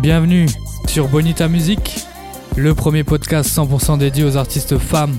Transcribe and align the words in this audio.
Bienvenue 0.00 0.46
sur 0.86 1.08
Bonita 1.08 1.48
Music, 1.48 2.06
le 2.56 2.74
premier 2.74 3.04
podcast 3.04 3.50
100% 3.50 3.98
dédié 3.98 4.24
aux 4.24 4.36
artistes 4.36 4.78
femmes, 4.78 5.16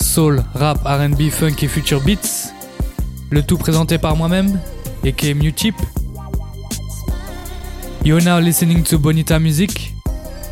soul, 0.00 0.42
rap, 0.54 0.78
RB, 0.84 1.28
funk 1.30 1.56
et 1.62 1.68
future 1.68 2.00
beats. 2.00 2.52
Le 3.30 3.42
tout 3.42 3.58
présenté 3.58 3.98
par 3.98 4.16
moi-même, 4.16 4.60
aka 5.04 5.34
Mutip. 5.34 5.74
You're 8.04 8.22
now 8.22 8.38
listening 8.40 8.84
to 8.84 8.98
Bonita 8.98 9.38
Music, 9.38 9.92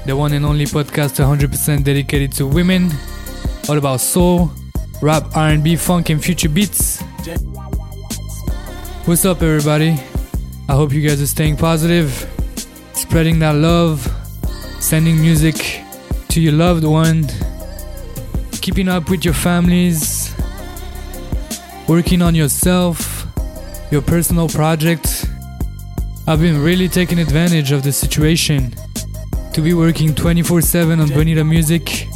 the 0.07 0.13
one 0.13 0.35
and 0.35 0.45
only 0.45 0.67
podcast 0.67 1.19
100% 1.21 1.83
dedicated 1.83 2.33
to 2.37 2.47
women, 2.47 2.91
all 3.69 3.79
about 3.79 4.01
soul, 4.01 4.51
rap, 5.01 5.25
R&B, 5.35 5.77
funk 5.77 6.11
and 6.11 6.21
future 6.21 6.51
beats. 6.51 7.01
What's 9.07 9.25
up 9.25 9.43
everybody? 9.43 9.99
I 10.69 10.75
hope 10.75 10.93
you 10.93 11.01
guys 11.01 11.23
are 11.23 11.27
staying 11.27 11.57
positive, 11.57 12.27
spreading 13.09 13.39
that 13.39 13.55
love, 13.55 14.07
sending 14.81 15.19
music 15.19 15.83
to 16.29 16.43
your 16.43 16.53
loved 16.53 16.85
one, 16.85 17.27
keeping 18.61 18.87
up 18.87 19.09
with 19.09 19.25
your 19.25 19.33
families, 19.33 20.37
working 21.89 22.21
on 22.21 22.35
yourself, 22.35 23.27
your 23.91 24.03
personal 24.03 24.47
project. 24.47 25.25
I've 26.27 26.39
been 26.39 26.63
really 26.63 26.87
taking 26.87 27.19
advantage 27.19 27.73
of 27.73 27.83
the 27.83 27.93
situation 27.93 28.75
to 29.55 29.63
be 29.63 29.73
working 29.73 30.15
24 30.15 30.61
7 30.61 31.01
on 31.01 31.09
Bonita 31.09 31.43
Music, 31.43 32.09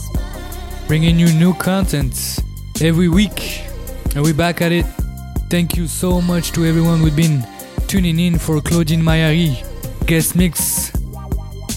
bringing 0.88 1.18
you 1.18 1.32
new 1.32 1.54
content 1.54 2.38
every 2.82 3.08
week. 3.08 3.62
And 4.14 4.22
we're 4.22 4.34
back 4.34 4.60
at 4.60 4.72
it. 4.72 4.84
Thank 5.48 5.74
you 5.74 5.86
so 5.86 6.20
much 6.20 6.52
to 6.52 6.66
everyone 6.66 6.98
who's 6.98 7.16
been 7.16 7.46
tuning 7.86 8.20
in 8.20 8.38
for 8.38 8.60
Claudine 8.60 9.00
Mayari 9.00 9.66
guest 10.06 10.36
mix. 10.36 10.81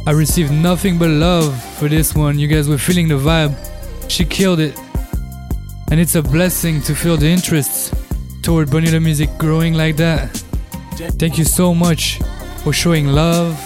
I 0.08 0.12
received 0.12 0.52
nothing 0.52 1.00
but 1.00 1.10
love 1.10 1.60
for 1.78 1.90
this 1.90 2.14
one. 2.14 2.38
You 2.38 2.48
guys 2.48 2.70
were 2.70 2.78
feeling 2.78 3.08
the 3.08 3.16
vibe. 3.16 3.56
She 4.08 4.24
killed 4.24 4.60
it. 4.60 4.78
And 5.90 6.00
it's 6.00 6.16
a 6.16 6.22
blessing 6.22 6.82
to 6.84 6.94
feel 6.94 7.18
the 7.18 7.28
interest 7.28 7.94
toward 8.44 8.70
Bonita 8.70 9.00
music 9.00 9.30
growing 9.38 9.74
like 9.74 9.98
that. 9.98 10.30
Thank 11.20 11.38
you 11.38 11.44
so 11.44 11.74
much 11.74 12.20
for 12.64 12.72
showing 12.72 13.08
love 13.08 13.60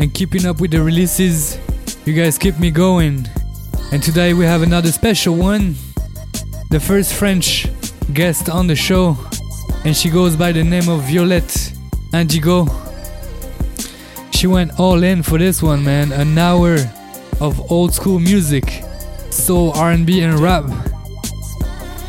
and 0.00 0.12
keeping 0.12 0.46
up 0.46 0.60
with 0.60 0.72
the 0.72 0.82
releases. 0.82 1.58
You 2.06 2.14
guys 2.14 2.38
keep 2.38 2.58
me 2.58 2.72
going. 2.72 3.28
And 3.92 4.02
today 4.02 4.34
we 4.34 4.44
have 4.44 4.62
another 4.62 4.90
special 4.90 5.36
one. 5.36 5.76
The 6.70 6.80
first 6.80 7.14
French 7.14 7.68
guest 8.12 8.48
on 8.48 8.66
the 8.66 8.74
show 8.74 9.16
and 9.84 9.96
she 9.96 10.10
goes 10.10 10.34
by 10.34 10.52
the 10.52 10.64
name 10.64 10.88
of 10.88 11.02
Violette 11.02 11.72
Indigo. 12.12 12.81
She 14.42 14.48
went 14.48 14.80
all 14.80 15.04
in 15.04 15.22
for 15.22 15.38
this 15.38 15.62
one, 15.62 15.84
man. 15.84 16.10
An 16.10 16.36
hour 16.36 16.74
of 17.40 17.70
old 17.70 17.94
school 17.94 18.18
music, 18.18 18.82
soul, 19.30 19.70
R&B, 19.70 20.20
and 20.20 20.36
rap. 20.40 20.64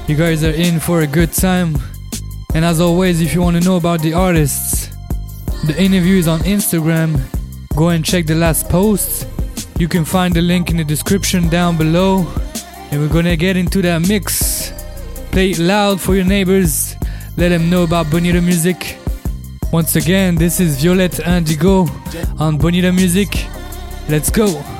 You 0.07 0.15
guys 0.15 0.43
are 0.43 0.49
in 0.49 0.79
for 0.79 1.01
a 1.01 1.05
good 1.05 1.31
time. 1.31 1.77
And 2.55 2.65
as 2.65 2.81
always, 2.81 3.21
if 3.21 3.35
you 3.35 3.43
want 3.43 3.57
to 3.57 3.63
know 3.63 3.75
about 3.75 4.01
the 4.01 4.15
artists, 4.15 4.87
the 5.67 5.75
interview 5.79 6.17
is 6.17 6.27
on 6.27 6.39
Instagram. 6.39 7.21
Go 7.75 7.89
and 7.89 8.03
check 8.03 8.25
the 8.25 8.33
last 8.33 8.67
post. 8.67 9.27
You 9.77 9.87
can 9.87 10.03
find 10.03 10.33
the 10.33 10.41
link 10.41 10.71
in 10.71 10.77
the 10.77 10.83
description 10.83 11.49
down 11.49 11.77
below. 11.77 12.25
And 12.89 12.99
we're 12.99 13.13
gonna 13.13 13.35
get 13.35 13.57
into 13.57 13.79
that 13.83 14.07
mix. 14.07 14.73
Play 15.29 15.51
it 15.51 15.59
loud 15.59 16.01
for 16.01 16.15
your 16.15 16.25
neighbors 16.25 16.95
let 17.35 17.49
them 17.49 17.69
know 17.69 17.83
about 17.83 18.11
Bonita 18.11 18.41
Music. 18.41 19.02
Once 19.73 19.95
again, 19.95 20.35
this 20.35 20.59
is 20.59 20.79
Violette 20.79 21.19
Indigo 21.25 21.87
on 22.37 22.59
Bonita 22.59 22.91
Music. 22.91 23.47
Let's 24.07 24.29
go! 24.29 24.72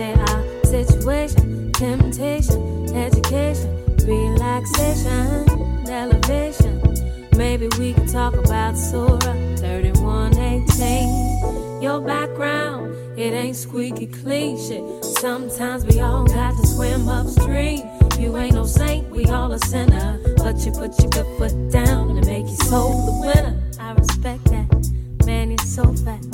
our 0.00 0.64
situation, 0.64 1.72
temptation, 1.72 2.94
education, 2.94 3.84
relaxation, 4.06 5.48
elevation. 5.88 6.80
Maybe 7.36 7.66
we 7.78 7.94
can 7.94 8.06
talk 8.06 8.34
about 8.34 8.76
Surah 8.76 9.18
3118. 9.18 11.82
Your 11.82 12.00
background, 12.00 12.94
it 13.18 13.32
ain't 13.32 13.56
squeaky 13.56 14.06
clean 14.06 14.56
shit. 14.56 15.04
Sometimes 15.04 15.84
we 15.84 15.98
all 16.00 16.24
got 16.24 16.56
to 16.56 16.64
swim 16.66 17.08
upstream. 17.08 17.80
You 18.18 18.36
ain't 18.36 18.54
no 18.54 18.66
saint, 18.66 19.10
we 19.10 19.24
all 19.26 19.50
a 19.52 19.58
sinner. 19.58 20.20
But 20.36 20.64
you 20.64 20.70
put 20.72 20.96
your 21.00 21.10
good 21.10 21.26
foot 21.38 21.70
down 21.70 22.14
to 22.14 22.22
make 22.26 22.46
your 22.46 22.56
soul 22.56 23.06
the 23.06 23.12
winner. 23.26 23.60
I 23.80 23.94
respect 23.94 24.44
that. 24.44 24.68
Man, 25.26 25.50
you're 25.50 25.58
so 25.58 25.92
fat, 25.92 26.24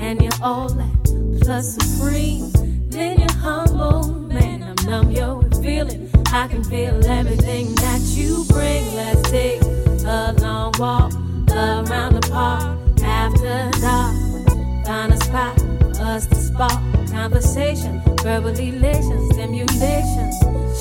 and 0.00 0.20
you're 0.20 0.32
all 0.42 0.68
that. 0.68 1.38
Plus 1.42 1.74
supreme. 1.74 2.61
Then 2.92 3.20
you're 3.20 3.32
humble, 3.38 4.12
man. 4.28 4.62
I'm 4.62 4.86
numb, 4.86 5.10
yo, 5.12 5.40
feeling. 5.62 6.10
I 6.30 6.46
can 6.46 6.62
feel 6.62 7.02
everything 7.06 7.74
that 7.76 8.00
you 8.02 8.44
bring. 8.48 8.94
Let's 8.94 9.30
take 9.30 9.62
a 10.04 10.34
long 10.38 10.74
walk 10.78 11.14
around 11.50 12.20
the 12.20 12.28
park 12.30 12.78
after 13.02 13.70
dark. 13.80 14.14
Find 14.84 15.10
a 15.10 15.16
spot, 15.24 15.58
us 16.00 16.26
to 16.26 16.34
spark 16.34 17.08
conversation, 17.10 18.02
verbal 18.22 18.50
elation, 18.50 19.30
stimulation. 19.32 20.30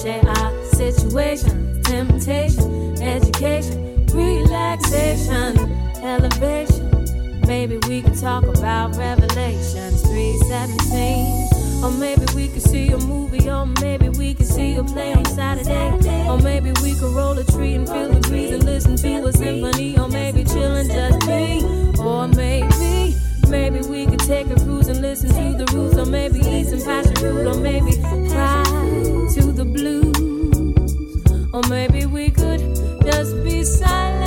Share 0.01 0.27
our 0.27 0.65
situation, 0.65 1.81
temptation, 1.83 3.01
education, 3.01 4.06
relaxation, 4.07 5.57
elevation. 6.03 6.91
Maybe 7.47 7.77
we 7.88 8.01
can 8.01 8.18
talk 8.19 8.44
about 8.44 8.97
Revelations 8.97 10.01
317. 10.01 11.50
Or 11.83 11.92
maybe 11.92 12.25
we 12.36 12.48
could 12.48 12.62
see 12.62 12.89
a 12.89 12.98
movie, 12.98 13.50
or 13.50 13.66
maybe 13.81 14.10
we 14.10 14.33
could 14.36 14.45
see 14.45 14.75
a 14.75 14.83
play 14.83 15.13
on 15.13 15.25
Saturday. 15.25 16.28
Or 16.28 16.38
maybe 16.38 16.72
we 16.83 16.94
could 16.94 17.13
roll 17.16 17.38
a 17.38 17.44
tree 17.44 17.74
and 17.74 17.88
feel 17.88 18.10
the 18.10 18.19
breeze 18.19 18.51
and 18.51 18.63
listen 18.63 18.95
to 18.98 19.25
a 19.25 19.33
symphony. 19.33 19.98
Or 19.98 20.07
maybe 20.07 20.44
chillin' 20.44 20.88
just 20.88 21.28
me. 21.28 21.63
Or 22.00 22.28
maybe, 22.28 23.16
maybe 23.50 23.80
we 23.88 24.06
could 24.06 24.19
take 24.19 24.48
a 24.51 24.56
cruise 24.56 24.89
and 24.89 25.01
listen 25.01 25.30
to 25.30 25.57
the 25.57 25.72
roots. 25.74 25.98
Or 25.98 26.06
maybe 26.06 26.39
eat 26.39 26.68
some 26.68 26.81
passion 26.81 27.16
fruit. 27.16 27.48
Or 27.48 27.57
maybe 27.60 27.94
fly 27.94 28.63
to 29.36 29.51
the 29.51 29.66
blues. 29.66 30.18
Or 31.54 31.63
maybe 31.68 32.06
we 32.06 32.30
could 32.30 32.62
just 33.04 33.44
be 33.44 33.63
silent. 33.63 34.20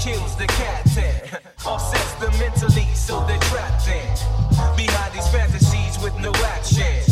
kills 0.00 0.34
the 0.36 0.46
cat 0.46 0.96
and 0.96 1.40
offsets 1.66 2.14
them 2.14 2.32
mentally, 2.38 2.88
so 2.94 3.22
they're 3.26 3.38
trapped 3.52 3.86
in 3.86 4.08
behind 4.74 5.12
these 5.12 5.28
fantasies 5.28 6.02
with 6.02 6.16
no 6.20 6.32
action. 6.56 7.04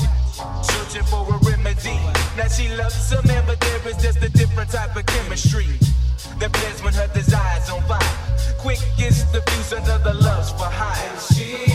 Searching 0.62 1.04
for 1.04 1.22
a 1.28 1.38
remedy. 1.44 2.00
Now 2.36 2.48
she 2.48 2.68
loves 2.76 3.12
a 3.12 3.22
man, 3.26 3.44
but 3.46 3.60
there 3.60 3.88
is 3.88 3.98
just 3.98 4.22
a 4.22 4.30
different 4.30 4.70
type 4.70 4.96
of 4.96 5.04
chemistry 5.04 5.66
that 6.38 6.50
blends 6.50 6.82
when 6.82 6.94
her 6.94 7.08
desires 7.12 7.68
on 7.68 7.82
fire. 7.82 8.00
Quick 8.58 8.80
gets 8.96 9.22
the 9.32 9.42
fuse 9.42 9.72
under 9.74 9.98
the 9.98 10.14
love's 10.14 10.50
for 10.52 10.70
high. 10.80 11.67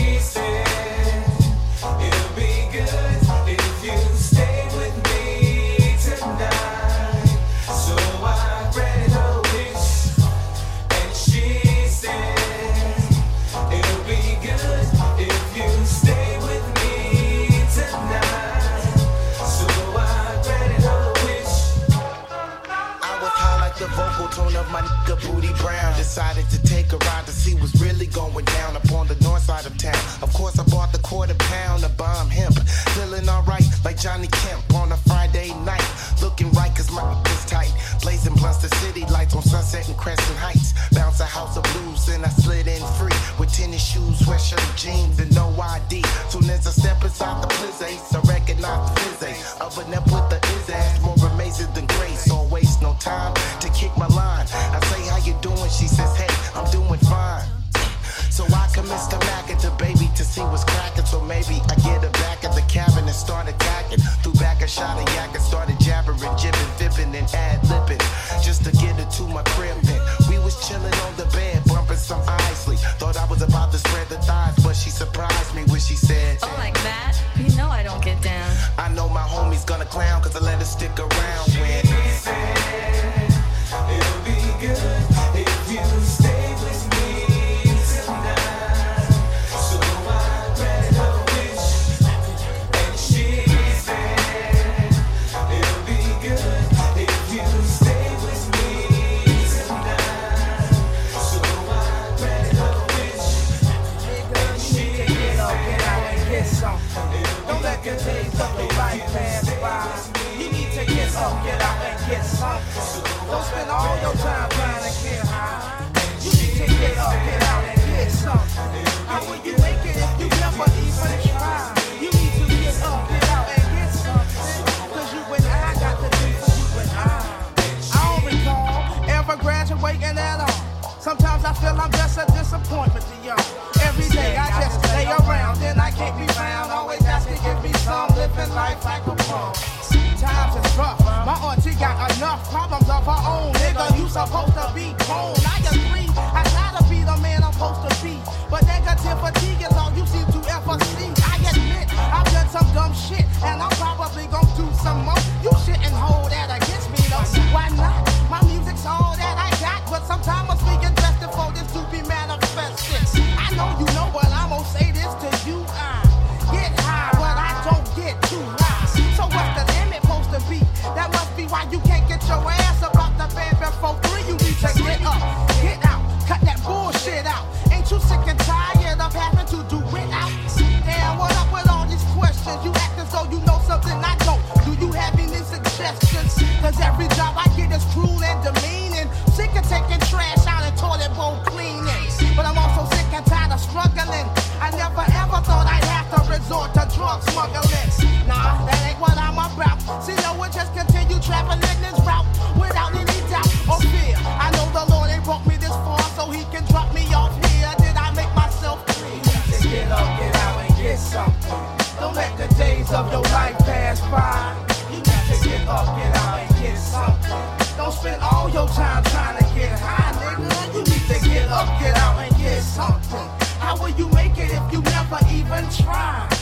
drug 197.14 197.30
smuggling. 197.30 198.26
Nah, 198.26 198.66
that 198.66 198.80
ain't 198.88 199.00
what 199.00 199.16
I'm 199.18 199.38
about. 199.38 199.78
See, 200.02 200.14
no 200.22 200.34
one 200.34 200.50
just 200.50 200.74
continue 200.74 201.20
traveling 201.20 201.60
this 201.60 201.98
route 202.02 202.26
without 202.58 202.94
any 202.94 203.20
doubt 203.30 203.46
or 203.68 203.78
fear. 203.92 204.16
I 204.18 204.50
know 204.56 204.66
the 204.72 204.90
Lord 204.90 205.10
ain't 205.10 205.24
brought 205.24 205.46
me 205.46 205.56
this 205.56 205.74
far 205.84 206.00
so 206.16 206.30
he 206.30 206.44
can 206.50 206.64
drop 206.66 206.92
me 206.94 207.04
off 207.14 207.34
here. 207.46 207.70
Did 207.78 207.96
I 207.96 208.10
make 208.14 208.32
myself 208.34 208.84
clear? 208.86 209.20
Just 209.22 209.62
get 209.62 209.90
up, 209.90 210.08
get 210.18 210.34
out, 210.36 210.58
and 210.64 210.76
get 210.76 210.98
something. 210.98 211.60
Don't 212.00 212.14
let 212.14 212.32
the 212.36 212.48
days 212.56 212.90
of 212.92 213.12
your 213.12 213.22
life 213.34 213.58
pass 213.58 214.00
by. 214.10 214.56
You 214.90 214.98
need 214.98 215.24
to 215.30 215.36
get 215.44 215.68
up, 215.68 215.86
get 215.96 216.16
out, 216.16 216.38
and 216.40 216.50
get 216.58 216.78
something. 216.78 217.42
Don't 217.76 217.92
spend 217.92 218.22
all 218.22 218.48
your 218.50 218.68
time 218.68 219.04
trying 219.04 219.38
to 219.38 219.44
get 219.54 219.78
high, 219.78 220.12
nigga. 220.18 220.74
You 220.74 220.80
need 220.82 221.04
to 221.12 221.18
get 221.28 221.48
up, 221.50 221.68
get 221.78 221.96
out, 221.96 222.18
and 222.18 222.34
get 222.38 222.62
something. 222.62 223.26
How 223.60 223.76
will 223.76 223.90
you 223.90 224.08
make 224.10 224.36
it 224.38 224.50
if 224.50 224.64
you 224.72 224.80
never 224.82 225.18
even 225.30 225.68
try? 225.70 226.33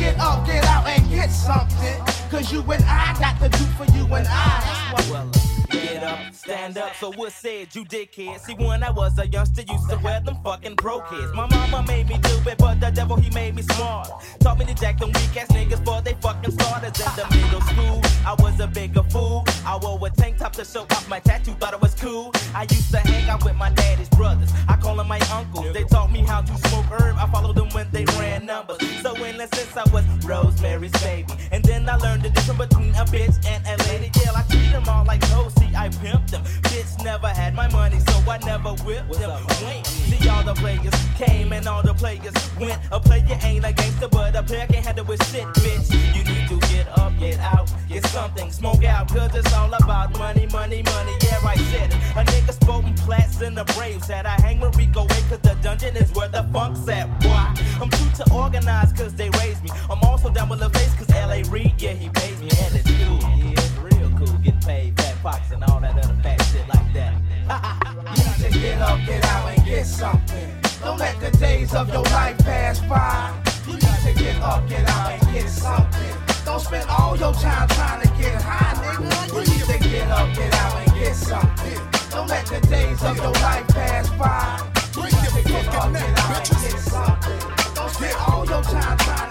get 0.00 0.18
up, 0.18 0.46
get 0.46 0.64
out, 0.64 0.86
and 0.86 1.08
get 1.10 1.28
something. 1.28 2.00
Cause 2.30 2.50
you 2.50 2.62
and 2.62 2.82
I 2.84 3.14
got 3.20 3.38
to 3.40 3.48
do 3.50 3.64
for 3.76 3.84
you 3.92 4.04
and 4.14 4.26
I. 4.28 4.92
That's 4.96 5.10
what. 5.10 5.36
Uh, 5.36 5.49
Get 5.70 6.02
up, 6.02 6.34
stand 6.34 6.78
up, 6.78 6.94
so 6.96 7.12
what 7.12 7.32
said 7.32 7.74
you 7.74 7.84
did, 7.84 8.10
kid. 8.10 8.40
See, 8.40 8.54
when 8.54 8.82
I 8.82 8.90
was 8.90 9.18
a 9.18 9.26
youngster, 9.28 9.62
used 9.62 9.88
to 9.90 9.96
wear 9.98 10.20
them 10.20 10.36
fucking 10.42 10.74
broke 10.74 11.08
kids. 11.10 11.32
My 11.32 11.46
mama 11.46 11.84
made 11.86 12.08
me 12.08 12.18
do 12.18 12.50
it, 12.50 12.58
but 12.58 12.80
the 12.80 12.90
devil, 12.90 13.16
he 13.16 13.30
made 13.30 13.54
me 13.54 13.62
smart. 13.62 14.10
Taught 14.40 14.58
me 14.58 14.64
to 14.66 14.74
jack 14.74 14.98
them 14.98 15.08
weak 15.12 15.36
ass 15.36 15.48
niggas 15.48 15.84
for 15.84 16.02
they 16.02 16.14
fucking 16.14 16.52
starters. 16.52 16.98
In 16.98 17.16
the 17.16 17.26
middle 17.36 17.60
school, 17.60 18.00
I 18.26 18.34
was 18.38 18.58
a 18.58 18.66
bigger 18.66 19.02
fool. 19.04 19.44
I 19.64 19.78
wore 19.80 20.04
a 20.04 20.10
tank 20.10 20.38
top 20.38 20.52
to 20.54 20.64
show 20.64 20.82
off 20.82 21.08
my 21.08 21.20
tattoo, 21.20 21.52
thought 21.52 21.74
it 21.74 21.80
was 21.80 21.94
cool. 21.94 22.32
I 22.54 22.62
used 22.62 22.90
to 22.90 22.98
hang 22.98 23.28
out 23.28 23.44
with 23.44 23.56
my 23.56 23.70
daddy's 23.70 24.08
brothers. 24.08 24.50
I 24.68 24.76
call 24.76 24.96
them 24.96 25.06
my 25.08 25.20
uncles. 25.32 25.72
They 25.72 25.84
taught 25.84 26.10
me 26.10 26.20
how 26.20 26.40
to 26.40 26.68
smoke 26.68 26.86
herb. 26.86 27.16
I 27.16 27.26
followed 27.30 27.56
them 27.56 27.68
when 27.70 27.88
they 27.92 28.04
ran 28.18 28.46
numbers. 28.46 28.80
So 29.02 29.14
in 29.24 29.36
since 29.38 29.76
I 29.76 29.88
was 29.92 30.04
Rosemary's 30.24 30.92
baby. 31.02 31.32
And 31.52 31.64
then 31.64 31.88
I 31.88 31.96
learned 31.96 32.22
the 32.22 32.30
difference 32.30 32.58
between 32.58 32.90
a 32.94 33.04
bitch 33.04 33.36
and 33.46 33.64
a 33.66 33.76
lady. 33.88 34.10
Yeah, 34.20 34.32
I 34.34 34.42
treat 34.50 34.70
them 34.72 34.88
all 34.88 35.04
like 35.04 35.20
ghosts 35.30 35.59
see, 35.60 35.76
I 35.76 35.88
pimped 35.88 36.30
them. 36.30 36.42
Bitch 36.70 37.04
never 37.04 37.28
had 37.28 37.54
my 37.54 37.68
money, 37.68 37.98
so 38.00 38.14
I 38.30 38.38
never 38.38 38.70
whipped 38.84 39.12
them. 39.18 39.42
See, 39.84 40.28
all 40.28 40.42
the 40.42 40.54
players 40.54 40.94
came 41.16 41.52
and 41.52 41.66
all 41.66 41.82
the 41.82 41.94
players 41.94 42.34
went. 42.58 42.78
A 42.90 42.98
player 43.00 43.38
ain't 43.42 43.64
a 43.64 43.72
gangster, 43.72 44.08
but 44.08 44.34
a 44.36 44.42
player 44.42 44.66
can't 44.66 44.84
handle 44.84 45.04
with 45.04 45.22
shit, 45.30 45.46
bitch. 45.62 45.86
You 46.16 46.22
need 46.24 46.48
to 46.48 46.56
get 46.68 46.86
up, 46.98 47.12
get 47.18 47.38
out, 47.38 47.70
get 47.88 48.06
something, 48.06 48.50
smoke 48.50 48.84
out, 48.84 49.08
cause 49.08 49.34
it's 49.34 49.52
all 49.54 49.72
about 49.72 50.18
money, 50.18 50.46
money, 50.46 50.82
money. 50.82 51.14
Yeah, 51.22 51.52
I 51.52 51.56
said 51.70 51.90
it. 51.90 52.00
A 52.16 52.22
nigga 52.32 52.52
sporting 52.52 52.94
plats 52.94 53.40
in 53.40 53.54
the 53.54 53.64
Braves 53.76 54.06
said 54.06 54.26
I 54.26 54.40
hang 54.40 54.60
with 54.60 54.76
Rico 54.76 55.02
Wade, 55.02 55.26
cause 55.28 55.40
the 55.40 55.56
dungeon 55.62 55.96
is 55.96 56.10
where 56.12 56.28
the 56.28 56.44
funk's 56.52 56.88
at. 56.88 57.06
Why? 57.24 57.54
I'm 57.80 57.90
too 57.90 58.10
to 58.18 58.32
organize, 58.32 58.92
cause 58.92 59.14
they 59.14 59.30
raised 59.30 59.62
me. 59.62 59.70
I'm 59.90 60.02
also 60.02 60.30
down 60.30 60.48
with 60.48 60.60
LaFace, 60.60 60.96
cause 60.98 61.10
LA 61.10 61.42
Reid, 61.50 61.74
yeah, 61.78 61.92
he 61.92 62.08
pays 62.08 62.38
me, 62.40 62.50
and 62.64 62.74
it's 62.76 62.90
cool. 63.04 63.20
Yeah, 63.36 63.52
it's 63.52 63.76
real 63.78 64.10
cool, 64.18 64.38
get 64.38 64.60
paid 64.64 64.94
back 64.96 65.09
pox, 65.22 65.50
and 65.50 65.62
all 65.64 65.80
that 65.80 65.96
other 65.98 66.14
fat 66.22 66.40
shit 66.50 66.66
like 66.68 66.92
that. 66.94 67.14
You 68.16 68.24
need 68.24 68.52
to 68.52 68.58
get 68.58 68.80
up, 68.80 68.98
get 69.06 69.24
out, 69.24 69.48
and 69.48 69.64
get 69.64 69.86
something. 69.86 70.48
Don't 70.82 70.98
let 70.98 71.20
the 71.20 71.30
days 71.38 71.74
of 71.74 71.88
your 71.92 72.02
life 72.04 72.38
pass 72.38 72.80
by. 72.80 73.34
You 73.66 73.74
need 73.74 74.00
to 74.06 74.12
get 74.22 74.40
up, 74.40 74.68
get 74.68 74.88
out, 74.88 75.12
and 75.12 75.32
get 75.32 75.48
something. 75.48 76.14
Don't 76.44 76.60
spend 76.60 76.88
all 76.88 77.16
your 77.16 77.32
time 77.34 77.68
trying 77.68 78.02
to 78.02 78.08
get 78.20 78.40
high, 78.42 78.74
nigga. 78.82 79.34
You 79.34 79.40
need 79.40 79.64
to 79.64 79.88
get 79.88 80.10
up, 80.10 80.34
get 80.34 80.54
out, 80.54 80.76
and 80.76 80.94
get 80.98 81.14
something. 81.14 81.80
Don't 82.10 82.28
let 82.28 82.46
the 82.46 82.60
days 82.66 83.02
of 83.02 83.16
your 83.16 83.32
life 83.32 83.68
pass 83.68 84.08
by. 84.10 84.60
You 84.96 85.02
need 85.04 85.44
to 85.44 85.48
get 85.48 85.68
up, 85.74 85.92
get 85.92 86.18
out, 86.18 86.50
and 86.50 86.60
get 86.62 86.80
something. 86.80 87.40
Don't 87.74 87.90
spend 87.90 88.16
all 88.26 88.46
your 88.46 88.62
time 88.62 88.98
trying 88.98 89.29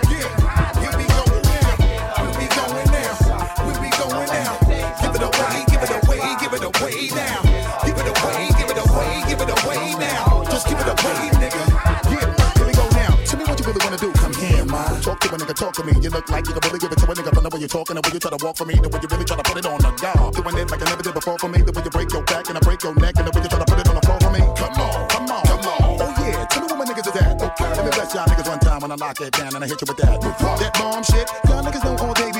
Here 11.10 12.66
we 12.68 12.74
go 12.74 12.86
now. 12.94 13.14
Tell 13.26 13.40
me 13.40 13.46
what 13.46 13.60
you 13.60 13.66
really 13.66 13.82
wanna 13.84 13.98
do. 13.98 14.12
Come 14.14 14.34
here, 14.34 14.66
man. 14.66 15.02
Talk 15.02 15.20
to 15.22 15.28
a 15.34 15.38
nigga, 15.38 15.56
talk 15.56 15.74
to 15.74 15.84
me. 15.84 15.94
You 16.02 16.10
look 16.10 16.30
like 16.30 16.46
you 16.48 16.54
can 16.54 16.62
really 16.68 16.80
give 16.80 16.92
it 16.92 17.00
to 17.00 17.06
a 17.06 17.16
nigga 17.16 17.32
from 17.34 17.44
the 17.44 17.50
way 17.50 17.60
you're 17.60 17.70
talking, 17.70 17.96
the 17.96 18.02
way 18.02 18.12
you 18.14 18.20
try 18.20 18.32
to 18.32 18.40
walk 18.46 18.58
for 18.58 18.66
me, 18.66 18.76
the 18.76 18.90
way 18.90 19.00
you 19.02 19.08
really 19.10 19.26
try 19.26 19.38
to 19.38 19.44
put 19.44 19.58
it 19.58 19.66
on 19.66 19.80
the 19.80 19.92
guard. 19.98 20.34
Doing 20.36 20.58
it 20.58 20.72
like 20.72 20.82
I 20.82 20.86
never 20.90 21.04
did 21.04 21.14
before 21.14 21.38
for 21.40 21.50
me, 21.50 21.62
the 21.62 21.72
way 21.72 21.84
you 21.84 21.90
break 21.90 22.12
your 22.14 22.24
back 22.24 22.50
and 22.50 22.58
I 22.58 22.62
break 22.62 22.84
your 22.84 22.96
neck, 22.96 23.16
and 23.18 23.26
the 23.28 23.32
way 23.32 23.42
you 23.42 23.50
try 23.50 23.60
to 23.60 23.66
put 23.66 23.80
it 23.80 23.88
on 23.90 23.96
the 23.96 24.04
floor 24.06 24.20
for 24.20 24.32
me. 24.32 24.42
Come 24.60 24.76
on, 24.80 25.08
come 25.10 25.28
on, 25.32 25.44
come 25.46 25.66
on. 25.66 25.82
Oh 26.00 26.14
yeah, 26.22 26.46
tell 26.46 26.62
me 26.62 26.68
where 26.70 26.80
my 26.80 26.86
niggas 26.86 27.08
is 27.10 27.16
at. 27.18 27.40
Let 27.40 27.86
me 27.86 27.92
bless 27.92 28.14
y'all 28.14 28.28
niggas 28.30 28.48
one 28.48 28.60
time 28.60 28.80
when 28.82 28.92
I 28.92 28.96
lock 28.96 29.20
it 29.22 29.34
down 29.34 29.56
and 29.56 29.64
I 29.64 29.68
hit 29.68 29.82
you 29.82 29.88
with 29.90 29.98
that. 29.98 30.22
That 30.22 30.74
bomb 30.78 31.04
shit. 31.04 31.28
Y'all 31.50 31.64
niggas 31.64 31.84
know 31.84 31.98
all 31.98 32.14
day 32.14 32.32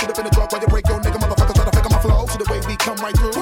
up 0.00 0.18
in 0.18 0.24
the 0.24 0.30
truck 0.30 0.50
while 0.52 0.60
you 0.60 0.66
break 0.68 0.86
your 0.88 0.98
nigga 1.00 1.18
motherfuckers 1.20 1.54
try 1.54 1.64
to 1.64 1.70
fake 1.70 1.84
on 1.86 1.92
my 1.92 2.00
flow. 2.00 2.26
See 2.26 2.38
the 2.38 2.48
way 2.50 2.60
we 2.66 2.76
come 2.76 2.96
right 2.96 3.16
through, 3.16 3.41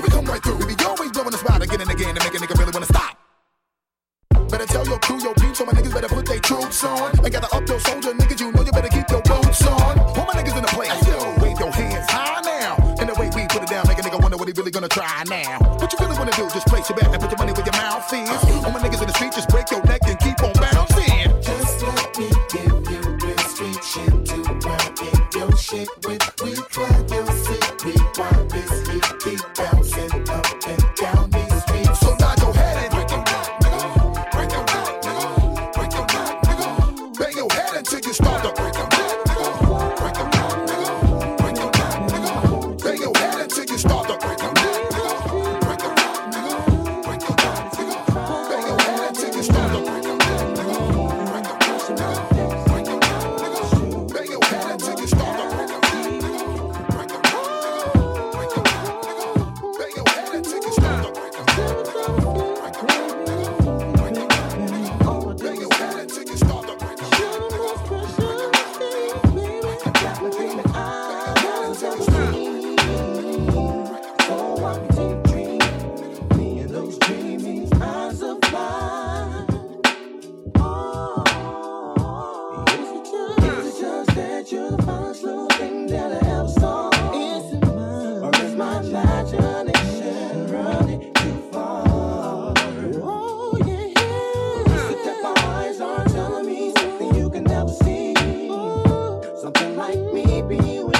You. 100.62 100.99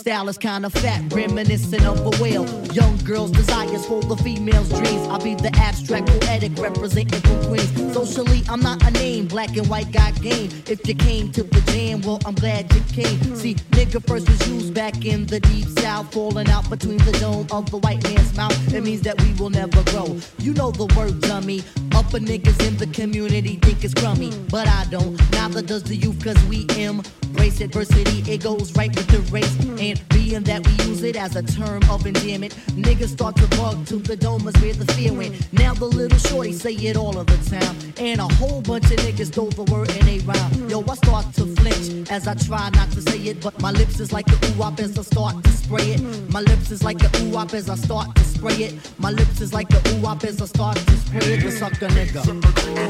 Style 0.00 0.30
is 0.30 0.38
kinda 0.38 0.70
fat, 0.70 1.12
reminiscent 1.12 1.84
of 1.84 1.98
a 2.00 2.22
whale. 2.22 2.46
Young 2.72 2.96
girls' 3.04 3.30
desires 3.30 3.84
for 3.84 4.00
the 4.02 4.16
female's 4.16 4.70
dreams. 4.70 5.06
I'll 5.08 5.20
be 5.22 5.34
the 5.34 5.54
abstract 5.56 6.06
poetic 6.06 6.58
representing 6.58 7.20
from 7.20 7.44
Queens. 7.44 7.92
Socially, 7.92 8.42
I'm 8.48 8.60
not 8.60 8.82
a 8.86 8.90
name, 8.92 9.26
black 9.26 9.54
and 9.58 9.68
white 9.68 9.92
got 9.92 10.14
game. 10.22 10.48
If 10.66 10.88
you 10.88 10.94
came 10.94 11.30
to 11.32 11.42
the 11.42 11.60
jam, 11.72 12.00
well, 12.00 12.18
I'm 12.24 12.34
glad 12.34 12.72
you 12.74 12.80
came. 12.94 13.36
See, 13.36 13.54
nigga 13.76 14.02
first 14.06 14.26
was 14.28 14.48
used 14.48 14.72
back 14.72 15.04
in 15.04 15.26
the 15.26 15.38
deep 15.40 15.68
south, 15.80 16.12
falling 16.14 16.48
out 16.48 16.68
between 16.70 16.98
the 16.98 17.12
dome 17.20 17.46
of 17.52 17.70
the 17.70 17.76
white 17.78 18.02
man's 18.04 18.34
mouth. 18.34 18.56
It 18.72 18.82
means 18.82 19.02
that 19.02 19.20
we 19.20 19.34
will 19.34 19.50
never 19.50 19.82
grow. 19.90 20.16
You 20.38 20.54
know 20.54 20.70
the 20.70 20.86
word, 20.96 21.20
dummy. 21.20 21.62
Upper 21.94 22.18
niggas 22.18 22.66
in 22.66 22.76
the 22.76 22.86
community 22.86 23.56
think 23.56 23.84
it's 23.84 23.94
crummy, 23.94 24.32
but 24.50 24.66
I 24.68 24.86
don't. 24.90 25.18
Neither 25.32 25.62
does 25.62 25.82
the 25.82 25.96
youth, 25.96 26.22
cause 26.22 26.42
we 26.44 26.66
embrace 26.78 27.60
adversity. 27.60 28.22
It 28.30 28.42
goes 28.42 28.74
right 28.76 28.94
with 28.94 29.06
the 29.08 29.20
race. 29.32 29.56
And 29.80 29.98
being 30.30 30.42
that 30.44 30.64
we 30.64 30.72
use 30.84 31.02
it 31.02 31.16
as 31.16 31.34
a 31.34 31.42
term 31.42 31.82
of 31.90 32.06
endearment, 32.06 32.54
niggas 32.76 33.08
start 33.08 33.34
to 33.36 33.46
bug 33.56 33.84
to 33.86 33.96
the 33.96 34.16
dome 34.16 34.42
where 34.44 34.52
the 34.52 34.92
fear 34.94 35.12
went. 35.12 35.52
Now 35.52 35.74
the 35.74 35.86
little 35.86 36.18
shorty 36.18 36.52
say 36.52 36.72
it 36.72 36.96
all 36.96 37.18
of 37.18 37.26
the 37.26 37.38
time. 37.50 37.76
And 37.98 38.20
a 38.20 38.28
whole 38.34 38.62
bunch 38.62 38.84
of 38.84 38.98
niggas 38.98 39.32
throw 39.32 39.48
the 39.50 39.64
word 39.72 39.90
in 39.96 40.08
a 40.08 40.18
rhyme. 40.20 40.68
Yo, 40.68 40.84
I 40.88 40.94
start 40.94 41.34
to 41.34 41.46
flinch 41.56 42.10
as 42.10 42.28
I 42.28 42.34
try 42.34 42.70
not 42.70 42.90
to 42.92 43.02
say 43.02 43.18
it, 43.18 43.40
but 43.42 43.60
my 43.60 43.72
lips 43.72 43.98
is 43.98 44.12
like 44.12 44.28
a 44.28 44.36
ooh 44.46 44.62
as 44.78 44.98
I 44.98 45.02
start 45.02 45.42
to 45.42 45.50
spray 45.50 45.94
it. 45.94 46.32
My 46.32 46.40
lips 46.40 46.70
is 46.70 46.84
like 46.84 47.02
a 47.02 47.10
ooh 47.22 47.38
as 47.38 47.68
I 47.68 47.74
start 47.74 48.14
to 48.14 48.24
spray 48.24 48.54
it. 48.66 48.74
My 48.98 49.10
lips 49.10 49.40
is 49.40 49.52
like 49.52 49.70
a 49.72 49.80
ooh 49.90 50.06
as 50.06 50.40
I 50.40 50.46
start 50.46 50.76
to 50.76 50.96
spray 50.96 51.34
it. 51.34 51.42
The 51.42 51.50
sucker 51.50 51.88
nigga, 51.88 52.22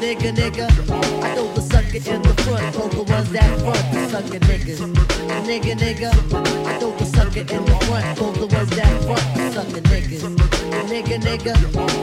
nigga, 0.03 0.31
nigga. 0.37 0.67
I 1.23 1.35
throw 1.35 1.49
the 1.55 1.63
sucker 1.63 2.01
in 2.11 2.23
the 2.23 2.35
front, 2.43 2.75
for 2.75 2.89
the 2.89 3.03
ones 3.03 3.31
that 3.33 3.61
front, 3.61 3.85
the 3.93 4.09
sucker 4.11 4.41
niggas. 4.51 4.81
Nigga, 5.49 5.75
nigga. 5.85 6.11
I 6.67 6.79
throw 6.79 6.91
the 6.97 7.05
sucker 7.07 7.30
in 7.37 7.65
the 7.65 7.77
front, 7.87 8.19
for 8.19 8.33
the 8.33 8.47
ones 8.47 8.71
that 8.71 9.03
front, 9.05 9.21
sucker 9.55 9.81
niggas. 9.89 10.23
Nigga, 10.91 11.19
nigga. 11.21 11.55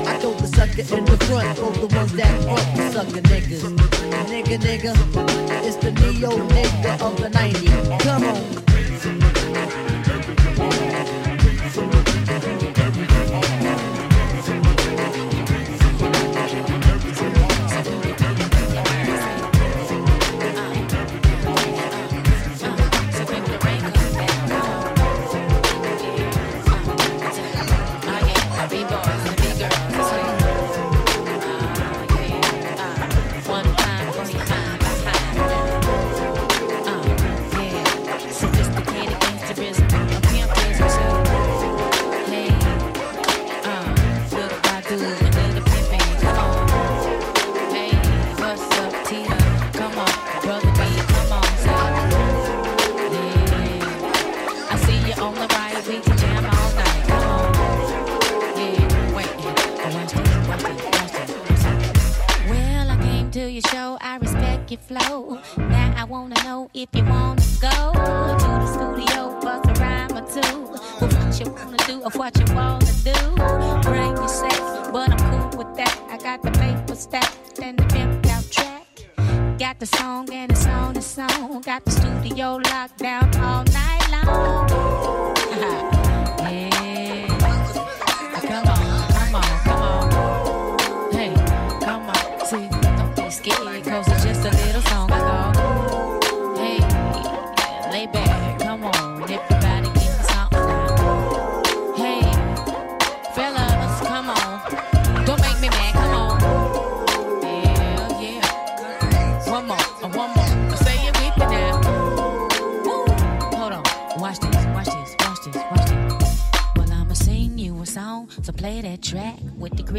I 0.07 0.17
told 0.19 0.39
the 0.39 0.47
sucker 0.47 0.95
in 0.95 1.05
the 1.05 1.17
front, 1.25 1.57
for 1.57 1.71
the 1.71 1.87
ones 1.95 2.13
that 2.13 2.43
front, 2.43 2.93
sucker 2.93 3.21
niggas. 3.21 3.61
Nigga, 4.27 4.57
nigga. 4.57 4.93
It's 5.65 5.75
the 5.77 5.91
neo 5.91 6.31
nigga 6.31 7.01
of 7.01 7.17
the 7.17 7.29
90s. 7.29 7.99
Come 8.01 8.23
on. 10.81 10.86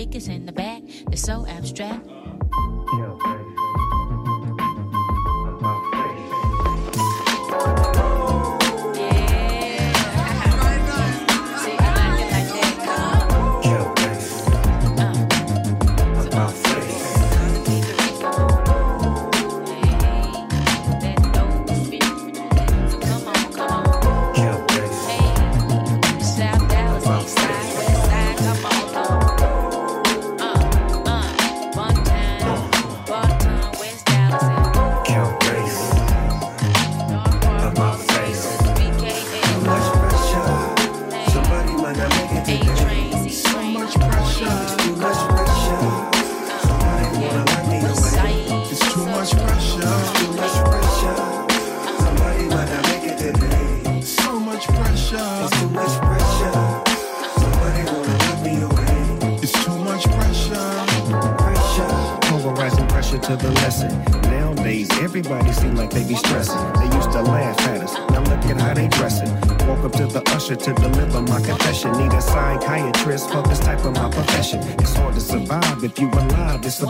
Crickets 0.09 0.29
in 0.29 0.47
the 0.47 0.53
back. 0.53 0.83
It's 1.12 1.21
so 1.21 1.47
abstract. 1.47 2.09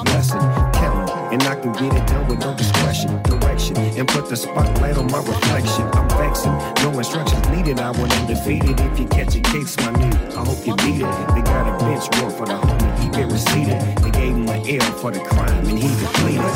Blessing. 0.04 0.40
Count 0.72 1.11
'em, 1.11 1.32
and 1.32 1.42
I 1.42 1.54
can 1.54 1.72
get 1.72 1.92
it 1.94 2.06
done 2.06 2.26
with 2.28 2.40
no 2.40 2.54
discretion, 2.54 3.20
direction, 3.22 3.76
and 3.98 4.06
put 4.08 4.28
the 4.28 4.37
spotlight 4.37 4.96
on 4.96 5.06
my 5.11 5.18
reflection. 5.18 5.84
I'm 5.94 6.08
vexing. 6.11 6.56
No 6.82 6.98
instructions 6.98 7.48
needed. 7.48 7.80
I 7.80 7.90
went 7.92 8.12
undefeated. 8.20 8.80
If 8.80 8.98
you 8.98 9.06
catch 9.06 9.34
a 9.37 9.40
case, 9.40 9.76
my 9.78 9.92
nigga, 10.00 10.37
I 10.37 10.44
hope 10.44 10.66
you 10.66 10.74
beat 10.76 11.00
it. 11.02 11.11
They 11.34 11.42
got 11.42 11.64
a 11.68 11.74
bench 11.84 12.04
warrant 12.16 12.37
for 12.38 12.46
the 12.46 12.54
homie. 12.54 12.98
He 13.00 13.08
been 13.11 13.28
receipted. 13.28 13.80
They 14.02 14.11
gave 14.11 14.34
him 14.34 14.48
an 14.48 14.62
L 14.80 14.92
for 15.00 15.11
the 15.11 15.20
crime, 15.20 15.66
and 15.70 15.78
he 15.78 15.88
depleted. 16.02 16.54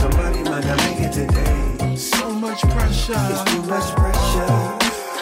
Somebody 0.00 0.42
might 0.50 0.64
not 0.66 0.78
make 0.84 1.00
it 1.00 1.12
today. 1.12 1.96
So 1.96 2.30
much 2.30 2.60
pressure. 2.74 3.26
It's 3.30 3.44
too 3.50 3.62
much 3.62 3.88
pressure. 3.96 4.52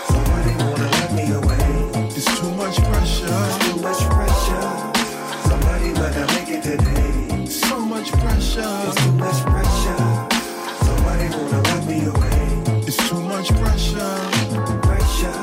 Somebody 0.09 0.53
wanna 0.65 0.89
let 0.99 1.13
me 1.15 1.25
away. 1.33 2.09
It's 2.17 2.27
too 2.39 2.51
much 2.63 2.77
pressure. 2.89 3.27
It's 3.49 3.59
too 3.65 3.81
much 3.81 4.01
pressure. 4.11 4.92
Today. 6.63 7.45
So 7.47 7.81
much 7.81 8.13
pressure. 8.13 8.63
It's 8.87 9.05
too 9.05 9.13
much 9.13 9.43
pressure. 9.43 10.29
Somebody 10.85 11.29
wanna 11.37 11.61
let 11.61 11.87
me 11.87 12.05
away. 12.05 12.85
It's 12.87 12.97
too 13.09 13.21
much 13.21 13.49
pressure. 13.61 14.15
Pressure. 14.83 15.41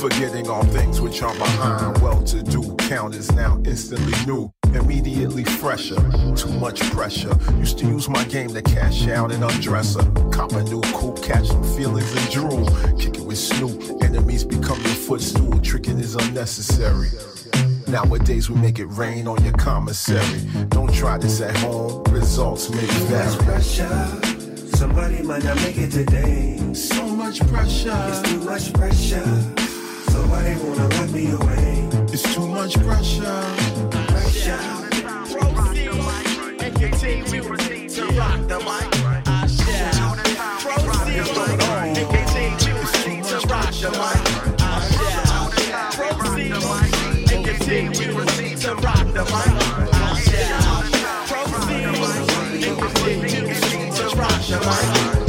Forgetting 0.00 0.48
all 0.48 0.64
things 0.64 1.00
which 1.00 1.22
are 1.22 1.34
behind. 1.34 1.98
Well 2.00 2.22
to 2.22 2.42
do 2.42 2.76
count 2.88 3.16
is 3.16 3.32
now 3.32 3.60
instantly 3.64 4.14
new. 4.26 4.52
Immediately 4.74 5.44
fresher, 5.44 5.96
too 6.34 6.52
much 6.58 6.80
pressure. 6.90 7.36
Used 7.58 7.78
to 7.78 7.86
use 7.86 8.08
my 8.08 8.24
game 8.24 8.48
to 8.54 8.62
cash 8.62 9.06
out 9.08 9.30
and 9.32 9.44
undress 9.44 9.96
her. 9.96 10.30
Cop 10.30 10.52
a 10.52 10.62
new 10.64 10.80
cool, 10.92 11.12
catch 11.12 11.48
some 11.48 11.62
feelings 11.76 12.10
and 12.16 12.30
drool. 12.30 12.66
Kick 12.98 13.16
it 13.18 13.24
with 13.24 13.38
Snoop, 13.38 14.02
enemies 14.02 14.44
become 14.44 14.78
your 14.80 14.94
footstool. 14.94 15.60
Tricking 15.60 15.98
is 15.98 16.14
unnecessary. 16.14 17.08
Nowadays 17.86 18.48
we 18.48 18.56
make 18.56 18.78
it 18.78 18.86
rain 18.86 19.28
on 19.28 19.42
your 19.44 19.52
commissary. 19.52 20.40
Don't 20.68 20.92
try 20.94 21.18
this 21.18 21.40
at 21.42 21.56
home, 21.58 22.02
results 22.04 22.70
may 22.70 22.86
vary. 22.86 23.30
Too 23.30 23.36
much 23.36 23.46
pressure. 23.46 24.76
Somebody 24.76 25.22
might 25.22 25.44
not 25.44 25.56
make 25.56 25.76
it 25.76 25.90
today. 25.90 26.58
So 26.72 27.06
much 27.06 27.40
pressure. 27.48 27.96
It's 28.08 28.22
too 28.22 28.40
much 28.40 28.72
pressure. 28.72 29.24
Somebody 30.08 30.56
wanna 30.62 30.88
let 30.88 31.10
me 31.10 31.30
away. 31.30 31.88
It's 32.12 32.34
too 32.34 32.48
much 32.48 32.74
pressure. 32.80 33.91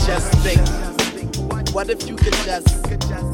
Just 0.05 0.31
think, 0.43 0.61
what 1.73 1.89
if 1.89 2.07
you 2.07 2.15
could 2.15 2.33
just, 2.45 2.67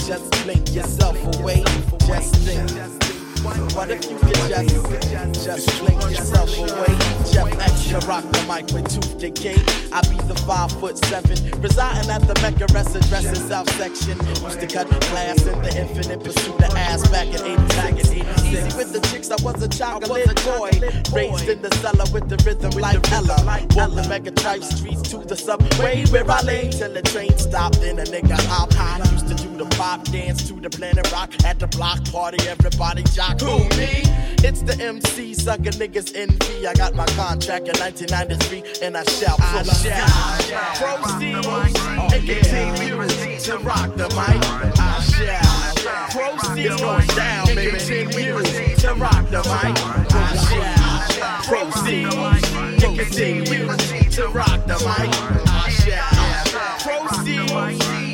just 0.08 0.32
blink 0.43 0.73
yourself 0.73 1.17
away? 1.39 1.63
Just 2.08 2.36
think. 2.36 3.09
What 3.41 3.89
if 3.89 4.10
you 4.10 4.17
could 4.17 4.36
just, 4.49 5.45
just 5.45 5.80
blink 5.80 6.02
yourself 6.04 6.58
away? 6.58 7.19
Jeff 7.32 7.47
Extra 7.62 7.99
rock 8.02 8.23
the 8.32 8.43
mic 8.47 8.67
with 8.73 8.91
tooth 8.91 9.17
decay. 9.17 9.56
Eh? 9.56 9.89
I 9.93 10.02
be 10.02 10.17
the 10.28 10.36
five 10.45 10.71
foot 10.73 10.97
seven, 10.97 11.38
residing 11.62 12.10
at 12.12 12.21
the 12.28 12.36
Mecca 12.41 12.67
rest 12.73 12.95
addressing 12.95 13.36
South 13.36 13.69
section. 13.78 14.17
Used 14.43 14.60
to 14.60 14.67
cut 14.67 14.89
class 15.08 15.45
in 15.45 15.62
the 15.62 15.71
infinite 15.80 16.23
pursuit 16.23 16.56
of 16.56 16.75
ass 16.75 17.08
back 17.10 17.28
in 17.28 17.39
86. 17.39 18.12
Easy 18.12 18.78
with 18.78 18.91
the 18.91 18.99
chicks, 19.10 19.32
I 19.32 19.41
was 19.41 19.63
a 19.63 19.69
chocolate 19.69 20.36
boy. 20.43 20.71
Raised 21.15 21.47
in 21.47 21.62
the 21.62 21.73
cellar 21.82 22.06
with 22.12 22.28
the 22.28 22.38
rhythm 22.45 22.71
like 22.71 22.99
Ella. 23.12 23.38
Walk 23.75 23.95
the 23.95 24.06
Mega 24.10 24.32
Tribe 24.32 24.63
streets 24.63 25.04
to 25.12 25.17
the 25.19 25.36
subway 25.36 26.06
where 26.08 26.30
I 26.30 26.41
lay 26.41 26.69
till 26.69 26.93
the 26.93 27.02
train 27.02 27.38
stopped. 27.38 27.80
Then 27.80 27.99
a 27.99 28.04
nigga 28.04 28.38
hop 28.47 28.73
high. 28.73 28.99
Used 29.12 29.28
to 29.30 29.36
do 29.36 29.56
the 29.56 29.65
pop 29.78 30.04
dance 30.06 30.47
to 30.49 30.54
the 30.54 30.69
planet 30.69 31.12
rock 31.12 31.32
at 31.45 31.60
the 31.60 31.67
block 31.67 32.04
party. 32.12 32.38
Everybody 32.47 33.04
jock. 33.04 33.28
Who 33.37 33.63
me? 33.77 34.03
It's 34.41 34.61
the 34.63 34.75
MC 34.81 35.33
sucker 35.33 35.71
niggas 35.77 36.15
envy. 36.15 36.65
I 36.65 36.73
got 36.73 36.95
my 36.95 37.05
contract 37.07 37.67
in 37.67 37.77
1993 37.77 38.85
and 38.85 38.97
I 38.97 39.03
shall 39.03 39.37
proceed. 39.37 39.93
Proceed 40.79 41.45
and 42.13 42.25
continue 42.25 42.97
to 43.39 43.57
rock 43.59 43.95
the 43.95 44.09
mic. 44.17 44.41
I 44.79 44.99
shall 45.13 45.59
proceed 46.09 47.15
down, 47.15 47.45
baby. 47.55 47.77
Continue 47.77 48.41
to 48.75 48.93
rock 48.95 49.29
the 49.29 49.43
mic. 49.45 49.77
I 50.11 50.35
shall 50.49 51.43
proceed 51.43 52.13
and 52.83 52.97
continue 52.97 53.67
to 54.09 54.27
rock 54.29 54.65
the 54.65 54.77
mic. 54.83 55.09
I 55.47 55.69
shall 55.69 57.07
proceed 57.07 57.51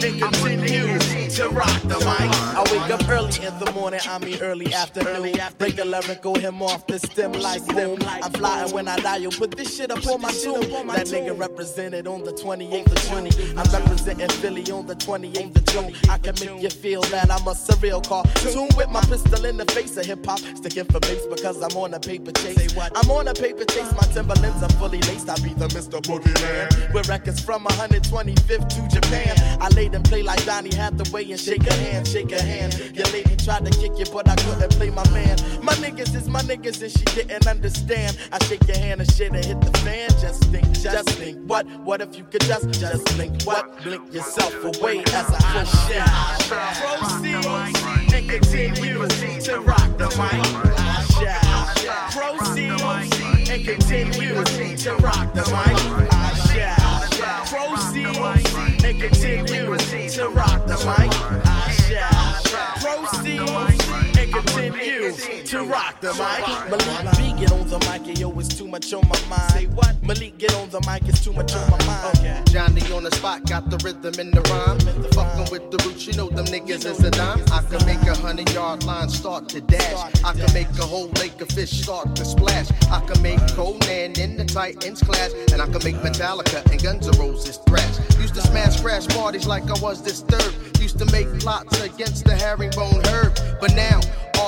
and 0.04 0.22
continue 0.22 1.25
to 1.36 1.50
rock 1.50 1.82
the 1.82 2.00
mic. 2.00 2.32
I 2.56 2.64
wake 2.72 2.90
up 2.90 3.10
early 3.10 3.46
in 3.46 3.60
the 3.60 3.70
morning, 3.74 4.00
I 4.08 4.20
mean 4.20 4.40
early 4.42 4.74
afternoon. 4.74 5.36
Break 5.58 5.78
a 5.80 5.84
lyrical 5.84 6.36
him 6.36 6.62
off 6.62 6.88
the 6.88 6.98
stem 6.98 7.34
like 7.34 7.66
boom. 7.68 8.00
I'm 8.08 8.32
flying 8.32 8.72
when 8.72 8.88
I 8.88 8.96
dial, 8.98 9.32
put 9.32 9.52
this 9.52 9.76
shit 9.76 9.92
up 9.92 10.06
on 10.08 10.22
my 10.22 10.32
tune. 10.32 10.62
That 10.62 11.08
nigga 11.08 11.38
represented 11.38 12.08
on 12.08 12.24
the 12.24 12.32
28th 12.32 12.92
of 12.92 13.02
June. 13.10 13.58
I'm 13.58 13.70
representing 13.70 14.30
Philly 14.30 14.72
on 14.72 14.86
the 14.86 14.96
28th 14.96 15.58
of 15.58 15.66
June. 15.66 15.94
I 16.10 16.18
can 16.20 16.36
make 16.40 16.64
you 16.64 16.70
feel 16.70 17.02
that 17.02 17.30
I'm 17.30 17.48
a 17.48 17.52
surreal 17.52 18.02
cartoon 18.08 18.70
with 18.78 18.90
my 18.90 19.02
pistol 19.02 19.44
in 19.44 19.58
the 19.58 19.66
face 19.66 19.98
of 19.98 20.06
hip 20.06 20.26
hop. 20.26 20.40
Sticking 20.40 20.86
for 20.86 21.02
bass 21.02 21.26
because 21.28 21.62
I'm 21.62 21.76
on 21.78 21.94
a 21.96 22.00
paper 22.00 22.32
chase. 22.32 22.78
I'm 22.78 23.12
on 23.12 23.28
a 23.28 23.34
paper 23.34 23.66
chase, 23.66 23.92
my 23.92 24.08
Timberlands 24.14 24.64
are 24.64 24.70
fully 24.80 25.00
laced. 25.02 25.30
I 25.30 25.36
be 25.44 25.54
the 25.54 25.68
Mr. 25.68 26.00
Boogeyman. 26.02 26.94
With 26.94 27.10
records 27.10 27.42
from 27.42 27.66
125th 27.66 28.70
to 28.70 28.96
Japan. 28.96 29.36
I 29.60 29.68
laid 29.70 29.94
and 29.96 30.06
play 30.06 30.24
like 30.24 30.44
Donny 30.46 30.74
Hathaway 30.74 31.25
and 31.32 31.40
shake 31.40 31.66
a 31.68 31.74
hand, 31.74 32.08
shake 32.08 32.32
a 32.32 32.42
hand. 32.42 32.74
Your 32.94 33.06
lady 33.08 33.36
tried 33.36 33.66
to 33.66 33.72
kick 33.72 33.98
you, 33.98 34.06
but 34.12 34.28
I 34.30 34.36
couldn't 34.36 34.72
play 34.74 34.90
my 34.90 35.08
man. 35.12 35.38
My 35.64 35.74
niggas 35.76 36.16
is 36.16 36.30
my 36.30 36.42
niggas 36.42 36.82
and 36.82 36.92
she 36.92 37.04
didn't 37.16 37.48
understand. 37.48 38.18
I 38.32 38.44
shake 38.46 38.68
your 38.68 38.78
hand 38.78 39.02
and 39.02 39.12
shit 39.12 39.34
and 39.34 39.44
hit 39.44 39.60
the 39.62 39.78
fan. 39.80 40.10
Just 40.22 40.44
think, 40.46 40.72
just 40.72 41.10
think, 41.12 41.38
what? 41.50 41.66
What 41.82 42.02
if 42.02 42.18
you 42.18 42.24
could 42.24 42.42
just, 42.42 42.70
just 42.80 43.06
blink, 43.16 43.44
what? 43.44 43.82
Blink 43.84 44.14
yourself 44.14 44.54
away 44.64 45.04
as 45.14 45.30
I 45.30 45.40
push 45.54 45.74
down. 45.90 46.08
Proceed 47.00 48.14
and 48.14 48.30
continue 48.30 49.08
to 49.08 49.60
rock 49.62 49.98
the 49.98 50.08
mic. 50.18 50.76
I 51.88 52.38
proceed 52.38 53.50
and 53.50 53.66
continue 53.66 54.44
to 54.78 54.96
rock 54.98 55.34
the 55.34 55.44
mic. 55.52 56.05
The 60.78 60.86
mic. 60.86 61.45
Continue 64.42 65.12
to 65.46 65.64
rock 65.64 66.02
the 66.02 66.14
mic. 66.14 66.70
Malik 66.70 67.18
B 67.18 67.40
get 67.40 67.52
on 67.52 67.68
the 67.68 67.80
mic, 67.80 68.08
and 68.08 68.20
yo, 68.20 68.32
it's 68.40 68.50
too 68.50 68.68
much 68.68 68.94
on 68.94 69.08
my 69.08 69.20
mind. 69.30 69.52
Say 69.52 69.66
what? 69.68 70.02
Malik 70.04 70.38
get 70.38 70.54
on 70.56 70.70
the 70.70 70.82
mic, 70.82 71.04
it's 71.08 71.24
too 71.24 71.34
much 71.34 71.54
on 71.56 71.70
my 71.70 71.86
mind. 71.86 72.18
Okay. 72.18 72.42
Johnny 72.48 72.82
on 72.92 73.04
the 73.04 73.12
spot, 73.12 73.46
got 73.48 73.70
the 73.70 73.78
rhythm 73.78 74.20
in 74.20 74.32
the 74.32 74.42
rhyme. 74.42 74.80
Fucking 75.12 75.52
with 75.52 75.72
the 75.72 75.84
roots, 75.86 76.08
you 76.08 76.14
know 76.14 76.30
them 76.30 76.46
niggas 76.46 76.86
is 76.86 77.04
a 77.04 77.12
dime. 77.12 77.44
I 77.52 77.62
can 77.70 77.86
make 77.86 78.02
a 78.08 78.16
hundred 78.16 78.52
yard 78.54 78.84
line 78.84 79.10
start 79.10 79.50
to 79.50 79.62
dash. 79.62 80.24
I 80.24 80.34
can 80.34 80.52
make 80.54 80.70
a 80.80 80.86
whole 80.86 81.10
lake 81.22 81.40
of 81.42 81.50
fish 81.50 81.84
start 81.84 82.16
to 82.16 82.26
splash. 82.26 82.70
I 82.92 83.00
can 83.06 83.22
make 83.22 83.40
Conan 83.56 84.20
in 84.20 84.38
the 84.38 84.46
Titans 84.46 85.02
class. 85.02 85.34
And 85.52 85.62
I 85.62 85.66
can 85.66 85.84
make 85.84 85.96
Metallica 85.96 86.66
and 86.72 86.82
Guns 86.82 87.08
N' 87.08 87.18
Roses 87.18 87.60
thrash. 87.68 87.98
Used 88.20 88.36
to 88.36 88.42
smash 88.42 88.82
crash 88.82 89.08
parties 89.08 89.48
like 89.48 89.64
I 89.64 89.80
was 89.82 90.02
disturbed. 90.02 90.80
Used 90.80 91.00
to 91.00 91.06
make 91.12 91.28
plots 91.40 91.82
against 91.82 92.26
the 92.26 92.36
herringbone 92.36 93.04
herb. 93.08 93.38
But 93.60 93.74
now, 93.76 94.02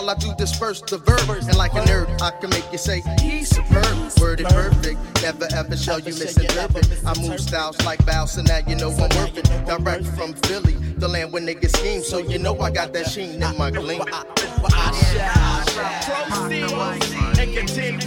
all 0.07 0.15
I 0.15 0.17
do 0.17 0.33
disperse 0.35 0.81
the 0.81 0.97
verb. 0.97 1.29
And 1.29 1.57
like 1.57 1.73
a 1.73 1.81
nerd, 1.81 2.21
I 2.21 2.31
can 2.39 2.49
make 2.49 2.65
you 2.71 2.77
say, 2.77 3.01
he's 3.21 3.49
superb. 3.49 3.85
Worded 4.19 4.47
perfect, 4.47 4.99
never 5.21 5.47
ever 5.53 5.75
shall 5.75 5.99
you 5.99 6.13
misinterpret. 6.13 6.87
I 7.05 7.19
move 7.21 7.39
styles 7.39 7.79
like 7.85 8.03
bounce, 8.05 8.37
and 8.37 8.47
now 8.47 8.59
you 8.67 8.75
know 8.75 8.91
I'm 8.91 9.09
working. 9.17 9.43
Direct 9.65 10.05
from 10.17 10.33
Philly, 10.33 10.73
the 10.97 11.07
land 11.07 11.33
where 11.33 11.41
niggas 11.41 11.75
scheme. 11.77 12.01
So 12.01 12.17
you 12.19 12.39
know 12.39 12.59
I 12.59 12.71
got 12.71 12.93
that 12.93 13.07
sheen 13.07 13.41
in 13.41 13.57
my 13.57 13.71
gleam. 13.71 14.01
I 14.03 14.91
shall 15.11 16.29
proceed 16.29 17.39
and 17.39 17.53
continue 17.55 17.99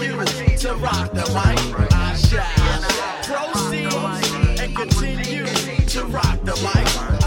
to 0.56 0.74
rock 0.76 1.12
the 1.12 1.26
mic. 1.36 1.92
I 1.92 2.16
shall 2.16 3.52
proceed 3.52 4.60
and 4.60 4.76
continue 4.76 5.46
to 5.86 6.04
rock 6.06 6.40
the 6.44 6.56
mic. 6.62 7.19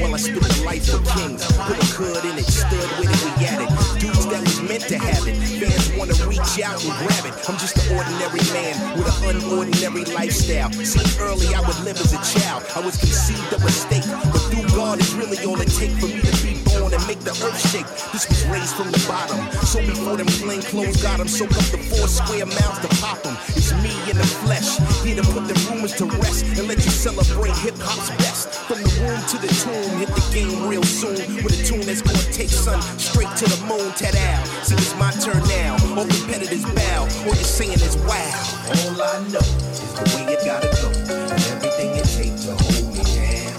While 0.00 0.14
I 0.14 0.18
spit 0.18 0.42
the 0.42 0.62
life 0.64 0.88
of 0.92 1.04
kings. 1.14 1.44
Put 1.46 1.76
a 1.76 1.86
cud 1.94 2.24
in 2.24 2.38
it, 2.38 2.46
stood 2.46 2.90
with 2.98 3.10
it, 3.10 3.20
we 3.38 3.46
at 3.46 3.60
it. 3.62 3.70
Dudes 4.00 4.26
that 4.26 4.40
was 4.40 4.60
meant 4.62 4.84
to 4.88 4.98
have 4.98 5.26
it. 5.26 5.36
Fans 5.36 5.96
wanna 5.98 6.14
reach 6.26 6.60
out 6.62 6.82
and 6.82 6.92
grab 6.98 7.24
it. 7.26 7.34
I'm 7.48 7.58
just 7.58 7.76
an 7.78 7.96
ordinary 7.96 8.44
man 8.52 8.74
with 8.96 9.06
an 9.06 9.40
unordinary 9.40 10.04
lifestyle. 10.14 10.72
See, 10.72 11.04
early 11.20 11.54
I 11.54 11.60
would 11.60 11.80
live 11.84 12.00
as 12.00 12.12
a 12.12 12.20
child. 12.38 12.64
I 12.74 12.80
was 12.80 12.96
conceived 12.96 13.52
of 13.52 13.64
a 13.64 13.70
state, 13.70 14.06
but 14.32 14.42
through 14.50 14.68
God 14.76 14.98
it's 14.98 15.12
really 15.12 15.38
all 15.44 15.60
it 15.60 15.70
takes 15.70 15.98
for 16.00 16.06
me 16.06 16.20
to 16.20 16.34
be 16.42 16.63
make 17.06 17.20
the 17.20 17.32
earth 17.46 17.60
shake. 17.72 17.88
This 18.12 18.28
was 18.28 18.44
raised 18.46 18.74
from 18.76 18.90
the 18.90 19.02
bottom. 19.08 19.40
So 19.64 19.80
before 19.80 20.16
them 20.16 20.26
plain 20.44 20.62
clothes 20.62 21.02
got 21.02 21.20
'em, 21.20 21.28
soak 21.28 21.52
up 21.56 21.66
the 21.72 21.78
four 21.88 22.08
square 22.08 22.46
miles 22.46 22.78
to 22.84 22.88
pop 23.00 23.14
pop 23.14 23.26
'em. 23.26 23.36
It's 23.56 23.72
me 23.84 23.92
in 24.10 24.16
the 24.16 24.26
flesh, 24.42 24.78
here 25.04 25.16
to 25.16 25.24
put 25.32 25.46
the 25.48 25.56
rumors 25.68 25.92
to 26.00 26.04
rest 26.22 26.44
and 26.58 26.68
let 26.68 26.78
you 26.84 26.90
celebrate 26.90 27.56
hip 27.56 27.76
hop's 27.78 28.10
best. 28.22 28.48
From 28.68 28.82
the 28.82 28.90
womb 29.00 29.22
to 29.32 29.36
the 29.38 29.48
tomb, 29.62 29.98
hit 29.98 30.10
the 30.14 30.24
game 30.32 30.66
real 30.66 30.84
soon 30.84 31.16
with 31.42 31.58
a 31.58 31.64
tune 31.64 31.84
that's 31.86 32.02
gonna 32.02 32.26
take 32.32 32.50
sun 32.50 32.80
straight 32.98 33.32
to 33.36 33.46
the 33.52 33.60
moon. 33.66 33.92
Ted 33.96 34.16
out. 34.16 34.44
See, 34.66 34.74
it's 34.74 34.94
my 34.96 35.10
turn 35.24 35.42
now. 35.48 35.76
All 35.96 36.06
competitors 36.06 36.64
bow. 36.64 37.00
All 37.26 37.34
you're 37.34 37.54
saying 37.58 37.80
is 37.88 37.96
wow. 38.08 38.34
All 38.74 39.02
I 39.02 39.16
know 39.32 39.46
is 39.84 39.92
the 39.98 40.04
way 40.14 40.32
it 40.34 40.40
gotta 40.44 40.70
go, 40.80 40.88
and 41.12 41.42
everything 41.52 41.90
it 42.00 42.08
takes 42.18 42.44
to 42.46 42.54
hold 42.64 42.86
me 42.96 43.04
down. 43.18 43.54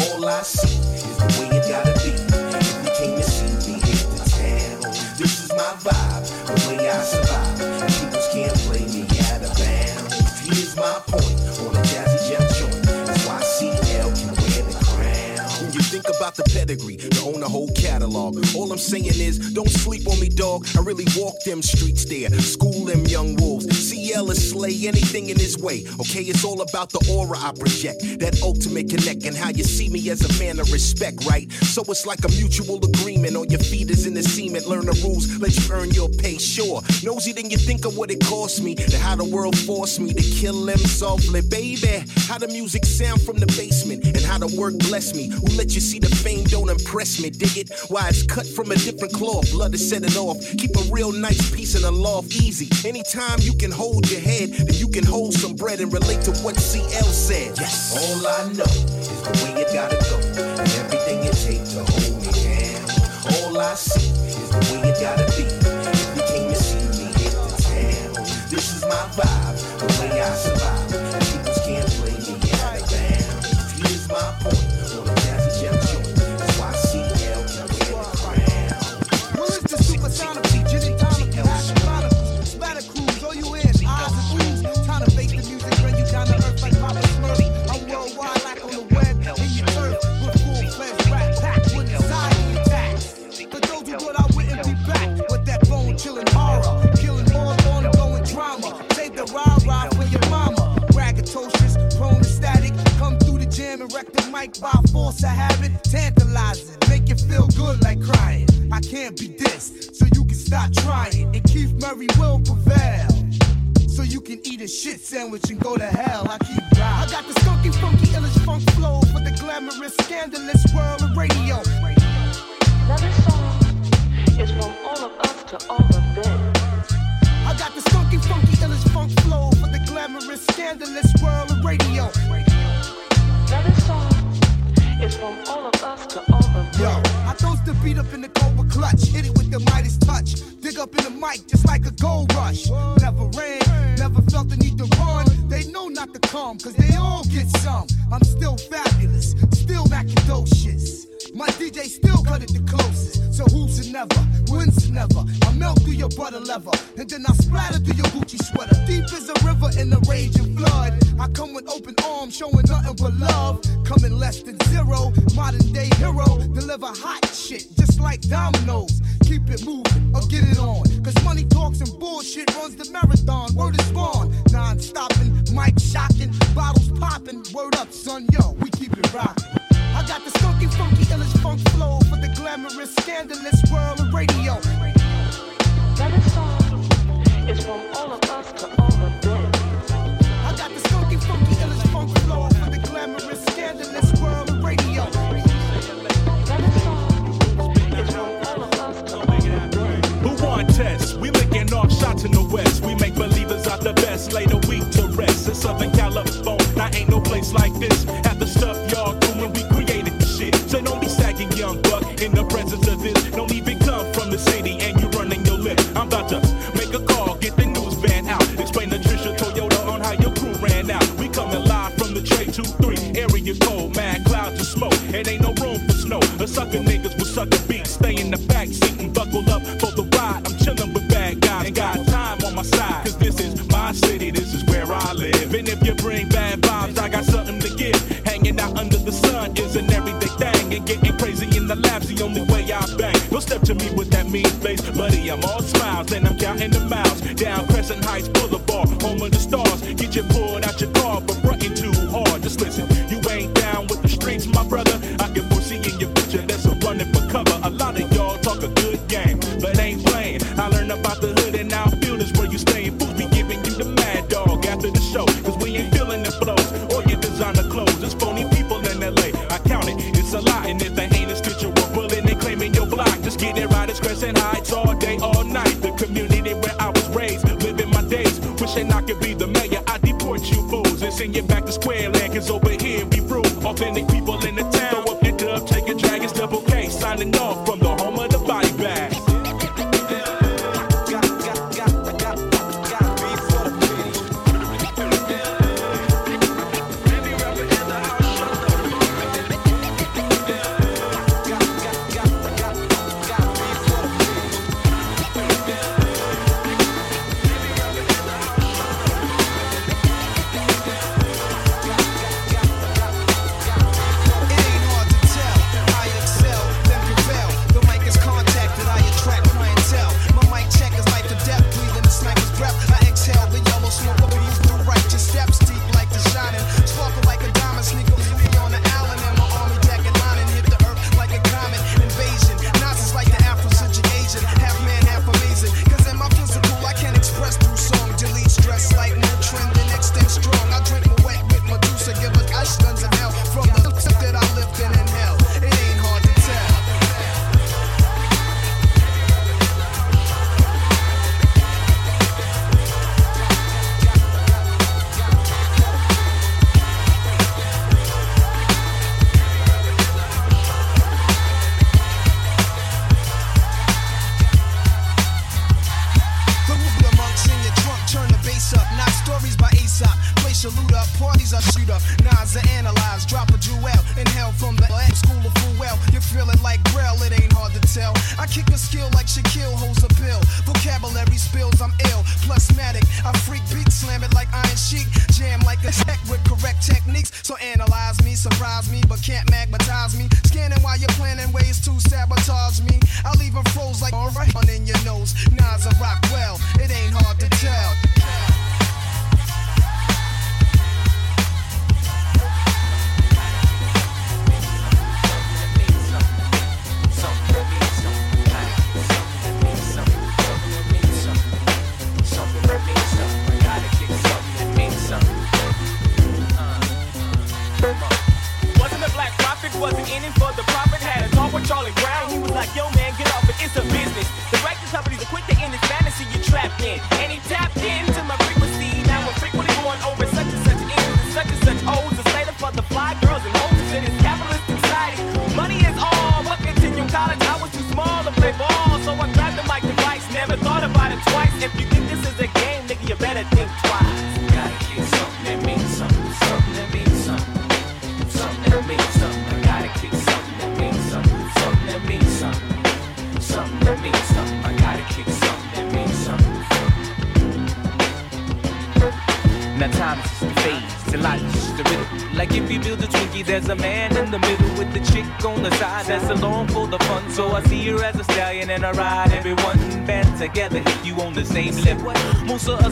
All 0.00 0.28
I 0.28 0.42
see 0.42 0.99
vibe, 5.90 6.46
the 6.46 6.68
way 6.68 6.88
I 6.88 7.02
survive. 7.02 7.58
People 7.88 8.22
can't 8.32 8.58
play 8.66 8.86
me 8.86 9.02
out 9.30 9.42
of 9.42 9.52
bounds. 9.58 10.40
Here's 10.40 10.76
my 10.76 11.02
point 11.06 11.39
about 16.20 16.36
the 16.36 16.44
pedigree, 16.52 16.98
to 16.98 17.22
own 17.22 17.42
a 17.42 17.48
whole 17.48 17.72
catalog. 17.72 18.36
All 18.54 18.70
I'm 18.70 18.76
saying 18.76 19.06
is, 19.06 19.54
don't 19.54 19.70
sleep 19.70 20.06
on 20.06 20.20
me, 20.20 20.28
dog. 20.28 20.66
I 20.76 20.82
really 20.82 21.06
walk 21.16 21.42
them 21.44 21.62
streets 21.62 22.04
there, 22.04 22.28
school 22.40 22.84
them 22.84 23.06
young 23.06 23.36
wolves. 23.36 23.64
CL 23.88 24.30
is 24.30 24.50
slay 24.50 24.86
anything 24.86 25.30
in 25.30 25.38
his 25.38 25.56
way. 25.56 25.86
Okay, 25.98 26.20
it's 26.28 26.44
all 26.44 26.60
about 26.60 26.90
the 26.90 27.00
aura 27.10 27.38
I 27.38 27.52
project, 27.52 28.20
that 28.20 28.42
ultimate 28.42 28.90
connect, 28.90 29.24
and 29.24 29.34
how 29.34 29.48
you 29.48 29.64
see 29.64 29.88
me 29.88 30.10
as 30.10 30.20
a 30.20 30.44
man 30.44 30.60
of 30.60 30.70
respect, 30.70 31.24
right? 31.24 31.50
So 31.52 31.82
it's 31.88 32.04
like 32.04 32.22
a 32.26 32.28
mutual 32.32 32.84
agreement. 32.84 33.34
On 33.36 33.48
your 33.48 33.60
feet 33.60 33.88
is 33.88 34.06
in 34.06 34.12
the 34.12 34.22
cement. 34.22 34.66
Learn 34.66 34.84
the 34.84 35.00
rules, 35.02 35.24
let 35.40 35.56
you 35.56 35.72
earn 35.72 35.90
your 35.92 36.10
pay. 36.10 36.36
Sure, 36.36 36.82
nosy 37.02 37.32
than 37.32 37.48
you 37.48 37.56
think 37.56 37.86
of 37.86 37.96
what 37.96 38.10
it 38.10 38.20
cost 38.26 38.62
me, 38.62 38.74
to 38.74 38.98
how 38.98 39.16
the 39.16 39.24
world 39.24 39.56
forced 39.56 39.98
me 40.00 40.12
to 40.12 40.22
kill 40.22 40.68
him 40.68 40.84
softly, 40.84 41.40
baby. 41.40 42.04
How 42.28 42.36
the 42.36 42.48
music 42.48 42.84
sound 42.84 43.22
from 43.22 43.38
the 43.38 43.46
basement, 43.56 44.04
and 44.04 44.18
how 44.18 44.36
the 44.36 44.54
work 44.60 44.76
bless 44.80 45.14
me. 45.14 45.28
Who 45.30 45.46
let 45.56 45.74
you 45.74 45.80
see 45.80 45.98
the 45.98 46.09
fame 46.10 46.44
don't 46.44 46.68
impress 46.68 47.20
me? 47.20 47.30
Dig 47.30 47.56
it? 47.56 47.70
Why 47.88 48.08
it's 48.08 48.22
cut 48.22 48.46
from 48.46 48.70
a 48.70 48.76
different 48.76 49.12
cloth. 49.12 49.50
Blood 49.52 49.72
to 49.72 49.78
set 49.78 50.02
it 50.04 50.16
off. 50.16 50.38
Keep 50.56 50.76
a 50.76 50.82
real 50.90 51.12
nice 51.12 51.50
piece 51.54 51.74
in 51.74 51.82
the 51.82 51.90
loft 51.90 52.34
easy. 52.34 52.68
Anytime 52.88 53.38
you 53.40 53.54
can 53.54 53.70
hold 53.70 54.10
your 54.10 54.20
head, 54.20 54.50
then 54.50 54.76
you 54.76 54.88
can 54.88 55.04
hold 55.04 55.34
some 55.34 55.54
bread 55.54 55.80
and 55.80 55.92
relate 55.92 56.22
to 56.22 56.32
what 56.42 56.56
CL 56.56 57.04
said. 57.12 57.58
Yes. 57.58 57.94
All 57.96 58.26
I 58.26 58.52
know 58.52 58.64
is 58.64 59.22
the 59.22 59.32
way 59.44 59.62
it 59.62 59.72
gotta 59.72 59.96
go, 60.10 60.16
and 60.60 60.70
everything 60.82 61.24
it 61.24 61.36
takes 61.36 61.74
to 61.74 61.84
hold 61.84 62.22
me 62.22 62.32
down. 62.32 62.90
All 63.44 63.58
I 63.58 63.74
see 63.74 64.10
is 64.26 64.50
the 64.50 64.58
way 64.74 64.88
it 64.90 65.00
gotta 65.00 65.24
be. 65.36 65.44
If 65.44 66.16
you 66.16 66.22
came 66.22 66.48
to 66.48 66.56
see 66.56 66.84
me, 66.98 67.12
hit 67.20 67.32
the 67.32 67.48
town. 67.62 68.24
This 68.50 68.76
is 68.76 68.82
my 68.82 69.02
vibe, 69.16 69.78
the 69.78 69.86
way 70.00 70.20
I 70.20 70.34
survive. 70.34 70.79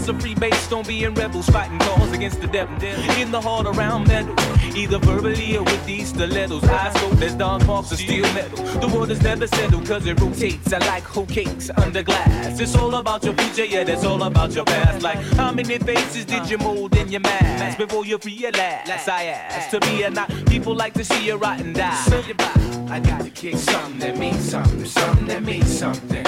Those 0.09 0.17
are 0.17 0.21
free 0.21 0.35
based 0.35 0.73
on 0.73 0.85
being 0.87 1.13
rebels, 1.13 1.51
fighting 1.51 1.79
cause 1.81 2.13
against 2.13 2.41
the 2.41 2.47
devil. 2.47 2.75
In 3.21 3.31
the 3.31 3.39
heart 3.39 3.67
around 3.67 4.09
metal, 4.09 4.35
either 4.75 4.97
verbally 4.97 5.59
or 5.59 5.65
with 5.65 5.85
these 5.85 6.09
stilettos. 6.09 6.65
Eyes 6.65 6.95
spoke 6.95 7.21
as 7.21 7.35
dog 7.35 7.67
marks 7.67 7.93
of 7.93 7.99
steel 7.99 8.23
metal. 8.33 8.65
The 8.81 8.89
world 8.89 9.11
is 9.11 9.21
never 9.21 9.47
settled 9.47 9.87
cause 9.87 10.07
it 10.07 10.19
rotates. 10.19 10.73
I 10.73 10.79
like 10.79 11.03
whole 11.03 11.27
cakes 11.27 11.69
under 11.77 12.03
glass. 12.03 12.59
It's 12.59 12.75
all 12.75 12.95
about 12.95 13.23
your 13.23 13.35
future, 13.35 13.67
yeah, 13.67 13.85
that's 13.85 14.07
all 14.07 14.23
about 14.23 14.53
your 14.53 14.65
past. 14.65 15.03
Like, 15.03 15.19
how 15.37 15.53
many 15.53 15.77
faces 15.77 16.25
did 16.25 16.49
you 16.49 16.57
mold 16.57 16.97
in 16.97 17.13
your 17.13 17.21
mask 17.21 17.77
before 17.77 18.07
you 18.07 18.19
realize 18.25 19.09
I 19.09 19.25
asked 19.25 19.73
to 19.73 19.81
be 19.81 20.07
or 20.07 20.11
not? 20.11 20.31
People 20.47 20.75
like 20.75 20.95
to 20.95 21.05
see 21.05 21.27
you 21.27 21.37
rot 21.37 21.61
and 21.61 21.75
die. 21.75 21.95
So 22.09 22.19
you 22.21 22.33
buy. 22.33 22.87
I 22.89 23.01
gotta 23.01 23.29
kick 23.29 23.57
something 23.57 23.99
that 23.99 24.17
means 24.17 24.49
something, 24.51 24.87
something 24.87 25.27
that 25.27 25.43
means 25.43 25.79
something. 25.79 26.28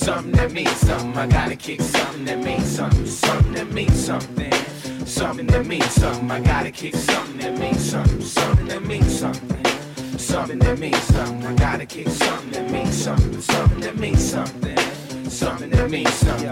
Something 0.00 0.32
that 0.32 0.50
means 0.52 0.76
something. 0.76 1.14
I 1.14 1.26
gotta 1.26 1.54
kick 1.54 1.82
something 1.82 2.24
that 2.24 2.38
means 2.38 2.64
something. 2.64 3.04
Something 3.04 3.52
that 3.52 3.70
means 3.70 4.02
something. 4.02 4.50
Something 5.04 5.46
that 5.48 5.66
means 5.66 5.90
something. 5.90 6.30
I 6.30 6.40
gotta 6.40 6.70
kick 6.70 6.94
something 6.96 7.36
that 7.36 7.58
means 7.58 7.90
something. 7.90 8.22
Something 8.22 8.68
that 8.68 8.82
means 8.82 9.18
something. 9.18 10.18
Something 10.18 10.58
that 10.60 10.78
means 10.78 11.02
something. 11.02 11.46
I 11.46 11.54
gotta 11.54 11.84
kick 11.84 12.08
something 12.08 12.50
that 12.52 12.70
means 12.70 12.94
something. 12.94 13.42
Something 13.42 13.80
that 13.80 13.98
means 13.98 14.24
something 14.24 14.78
something, 15.30 15.70
that 15.70 15.90
means 15.90 16.12
something. 16.14 16.48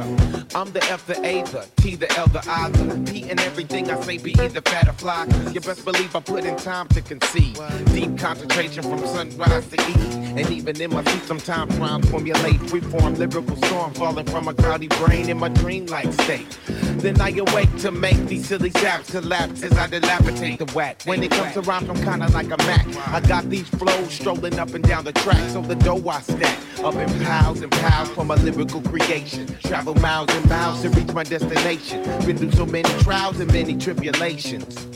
I'm 0.54 0.72
the 0.72 0.82
F 0.84 1.06
the 1.06 1.18
A, 1.24 1.42
the 1.42 1.66
T 1.76 1.94
the 1.96 2.10
L 2.18 2.26
the 2.28 2.42
I, 2.48 2.70
the 2.70 3.10
P 3.10 3.28
and 3.28 3.40
everything 3.40 3.90
I 3.90 4.00
say 4.00 4.18
be 4.18 4.32
either 4.40 4.60
fat 4.62 4.88
or 4.88 4.92
fly. 4.92 5.26
You 5.52 5.60
best 5.60 5.84
believe 5.84 6.14
I 6.14 6.20
put 6.20 6.44
in 6.44 6.56
time 6.56 6.88
to 6.88 7.00
conceive. 7.02 7.58
Deep 7.92 8.16
concentration 8.18 8.82
from 8.82 9.06
sunrise 9.06 9.66
to 9.68 9.76
eat. 9.90 10.14
And 10.38 10.50
even 10.50 10.80
in 10.80 10.92
my 10.92 11.02
sleep, 11.04 11.22
sometimes 11.24 11.76
rhyme 11.78 12.02
formulate 12.02 12.60
freeform 12.60 13.18
lyrical 13.18 13.56
storm 13.56 13.92
falling 13.94 14.26
from 14.26 14.48
a 14.48 14.54
cloudy 14.54 14.88
brain 14.88 15.28
in 15.28 15.38
my 15.38 15.48
dreamlike 15.48 16.12
state. 16.12 16.58
Then 16.98 17.20
I 17.20 17.30
awake 17.30 17.74
to 17.78 17.90
make 17.90 18.18
these 18.26 18.48
silly 18.48 18.70
zaps 18.70 19.10
collapse 19.10 19.62
as 19.62 19.72
I 19.72 19.86
dilapidate 19.86 20.58
the 20.58 20.66
whack. 20.72 21.02
When 21.04 21.22
it 21.22 21.30
comes 21.30 21.54
to 21.54 21.60
rhymes, 21.62 21.88
I'm 21.88 21.96
kinda 21.96 22.28
like 22.30 22.46
a 22.46 22.56
Mac. 22.64 22.86
I 23.08 23.20
got 23.20 23.48
these 23.48 23.68
flows 23.68 24.12
strolling 24.12 24.58
up 24.58 24.74
and 24.74 24.84
down 24.84 25.04
the 25.04 25.12
track, 25.12 25.50
so 25.50 25.60
the 25.62 25.76
dough 25.76 26.08
I 26.08 26.20
stack 26.22 26.58
up 26.82 26.94
in 26.94 27.08
piles 27.24 27.60
and 27.60 27.70
piles 27.70 28.08
for 28.10 28.24
my 28.24 28.34
lyrical 28.36 28.67
creation. 28.68 29.46
Travel 29.62 29.94
miles 29.96 30.28
and 30.30 30.48
miles 30.48 30.82
to 30.82 30.90
reach 30.90 31.12
my 31.12 31.24
destination. 31.24 32.02
Been 32.26 32.36
through 32.36 32.52
so 32.52 32.66
many 32.66 32.88
trials 33.00 33.40
and 33.40 33.52
many 33.52 33.76
tribulations. 33.76 34.86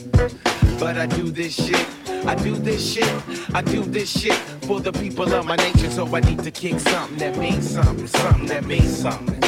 But 0.79 0.97
I 0.97 1.05
do 1.05 1.31
this 1.31 1.53
shit. 1.53 1.87
I 2.25 2.35
do 2.35 2.55
this 2.55 2.93
shit. 2.93 3.09
I 3.53 3.61
do 3.61 3.83
this 3.83 4.09
shit 4.09 4.35
for 4.67 4.79
the 4.79 4.91
people 4.93 5.33
of 5.33 5.45
my 5.45 5.55
nation. 5.55 5.91
So 5.91 6.07
I 6.15 6.19
need 6.21 6.39
to 6.43 6.51
kick 6.51 6.79
something 6.79 7.17
that 7.17 7.37
means 7.37 7.69
something. 7.69 8.07
Something 8.07 8.47
that 8.47 8.65
means 8.65 8.97
something. 8.97 9.41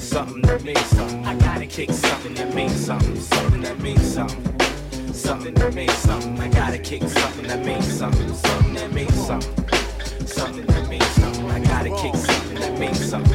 Something 0.00 0.42
that 0.42 0.62
means 0.62 0.86
something. 0.86 1.24
I 1.24 1.34
gotta 1.36 1.66
kick 1.66 1.90
something 1.90 2.34
that 2.34 2.54
means 2.54 2.86
something. 2.86 3.16
Something 3.16 3.62
that 3.62 3.78
means 3.80 4.14
something. 4.14 5.14
Something 5.14 5.54
that 5.54 5.74
means 5.74 5.94
something. 5.94 6.38
I 6.40 6.48
gotta 6.48 6.78
kick 6.78 7.02
something 7.02 7.46
that 7.46 7.64
means 7.64 7.86
something. 7.86 8.34
Something 8.34 8.74
that 8.74 8.92
means 8.92 9.14
something. 9.14 10.26
Something 10.26 10.66
that 10.66 10.88
means 10.88 11.06
something. 11.06 11.50
I 11.50 11.60
gotta 11.60 11.90
kick 11.90 12.14
something 12.14 12.54
that 12.56 12.78
means. 12.78 12.98
Something 13.08 13.27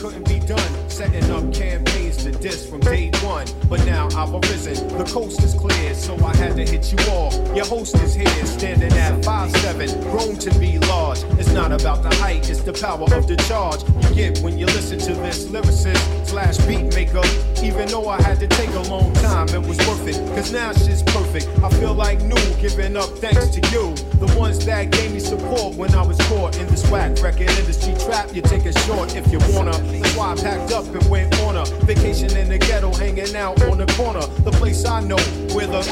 couldn't 0.00 0.28
be 0.28 0.40
done. 0.40 0.90
Setting 0.90 1.30
up 1.30 1.52
campaigns 1.52 2.16
to 2.18 2.30
diss 2.30 2.68
from 2.68 2.80
day 2.80 3.10
one. 3.26 3.46
But 3.68 3.84
now 3.84 4.08
I've 4.16 4.32
arisen, 4.32 4.74
the 4.96 5.04
coast 5.04 5.42
is 5.42 5.54
clear, 5.54 5.92
so 5.94 6.14
I 6.24 6.34
had 6.36 6.56
to 6.56 6.64
hit 6.64 6.92
you 6.92 6.98
all. 7.10 7.32
Your 7.54 7.66
host 7.66 7.96
is 7.96 8.14
here, 8.14 8.46
standing 8.46 8.92
at 8.92 9.20
5'7, 9.22 10.00
grown 10.02 10.36
to 10.36 10.58
be 10.58 10.78
large. 10.78 11.22
It's 11.38 11.52
not 11.52 11.72
about 11.72 12.02
the 12.02 12.14
height, 12.16 12.48
it's 12.48 12.62
the 12.62 12.72
power 12.72 13.12
of 13.12 13.26
the 13.26 13.36
charge 13.48 13.82
you 14.02 14.14
get 14.14 14.38
when 14.40 14.56
you 14.56 14.66
listen 14.66 14.98
to 15.00 15.14
this 15.14 15.46
lyricist 15.46 16.26
slash 16.26 16.58
beat 16.58 16.94
maker. 16.94 17.22
Even 17.62 17.88
though 17.88 18.08
I 18.08 18.22
had 18.22 18.38
to 18.40 18.46
take 18.46 18.70
a 18.70 18.82
long 18.82 19.12
time, 19.14 19.48
it 19.48 19.66
was 19.66 19.78
worth 19.88 20.06
it. 20.06 20.16
Cause 20.36 20.52
now 20.52 20.72
shit's 20.72 21.02
perfect. 21.02 21.48
I 21.64 21.70
feel 21.70 21.94
like 21.94 22.20
new, 22.22 22.36
giving 22.60 22.96
up 22.96 23.10
thanks 23.18 23.48
to 23.48 23.60
you. 23.72 23.94
The 24.20 24.32
ones 24.38 24.64
that 24.66 24.90
gave 24.90 25.12
me 25.12 25.18
support 25.20 25.74
when 25.76 25.94
I 25.94 26.06
was 26.06 26.18
caught 26.28 26.58
in 26.58 26.66
this 26.68 26.88
whack 26.90 27.20
record 27.22 27.50
industry 27.50 27.94
trap. 28.04 28.34
You 28.34 28.42
take 28.42 28.64
it 28.66 28.78
short 28.80 29.16
if 29.16 29.32
you 29.32 29.38
wanna. 29.50 29.72
That's 29.72 30.16
why 30.16 30.32
I 30.32 30.36
packed 30.36 30.72
up 30.72 30.86
and 30.86 31.10
went 31.10 31.38
on 31.40 31.56
a 31.56 31.64
vacation 31.84 32.36
in 32.36 32.48
the 32.48 32.58
ghetto, 32.58 32.92
hanging 32.94 33.15
out 33.16 33.62
on 33.62 33.78
the 33.78 33.86
corner. 33.96 34.20
The 34.44 34.50
place 34.50 34.84
I 34.84 35.00
know 35.00 35.16
where 35.54 35.66
the 35.66 35.82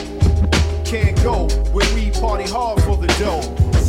can't 0.84 1.16
go, 1.22 1.48
where 1.72 1.94
we 1.94 2.10
party 2.10 2.44
hard 2.44 2.82
for 2.82 2.98
the 2.98 3.06
dough. 3.18 3.40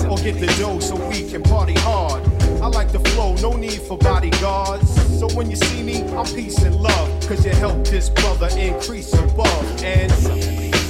Or 0.10 0.18
get 0.18 0.40
the 0.40 0.48
dough 0.58 0.80
so 0.80 0.96
we 1.10 1.30
can 1.30 1.44
party 1.44 1.74
hard. 1.80 2.24
I 2.62 2.68
like 2.68 2.94
the 2.94 3.00
flow, 3.00 3.36
no 3.36 3.52
need 3.58 3.82
for 3.82 3.98
bodyguards. 3.98 4.90
So 5.20 5.28
when 5.36 5.50
you 5.50 5.58
see 5.58 5.84
me, 5.84 6.04
I'm 6.16 6.26
peace 6.26 6.60
and 6.60 6.76
love. 6.76 7.28
Cause 7.28 7.46
you 7.46 7.52
help 7.52 7.86
this 7.86 8.10
brother 8.10 8.48
increase 8.58 9.12
above. 9.14 9.84
And 9.84 10.12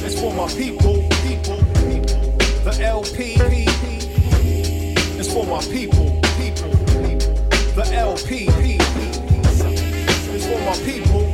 it's 0.05 0.19
for 0.19 0.31
my 0.31 0.47
people, 0.49 1.01
people, 1.25 1.57
people. 1.89 2.21
The 2.63 2.77
LP, 2.81 3.37
it's 5.17 5.33
for 5.33 5.47
my 5.47 5.61
people, 5.61 6.21
people, 6.37 6.69
people. 7.01 7.33
The 7.73 7.89
LP, 7.91 8.45
it's 10.29 10.45
for 10.45 10.59
my 10.59 10.75
people. 10.85 11.24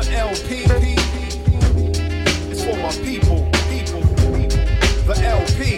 The 0.00 0.16
LP, 0.16 0.64
it's 2.50 2.64
for 2.64 2.74
my 2.78 2.90
people, 3.04 3.46
people. 3.68 4.00
The 5.04 5.20
LP, 5.22 5.76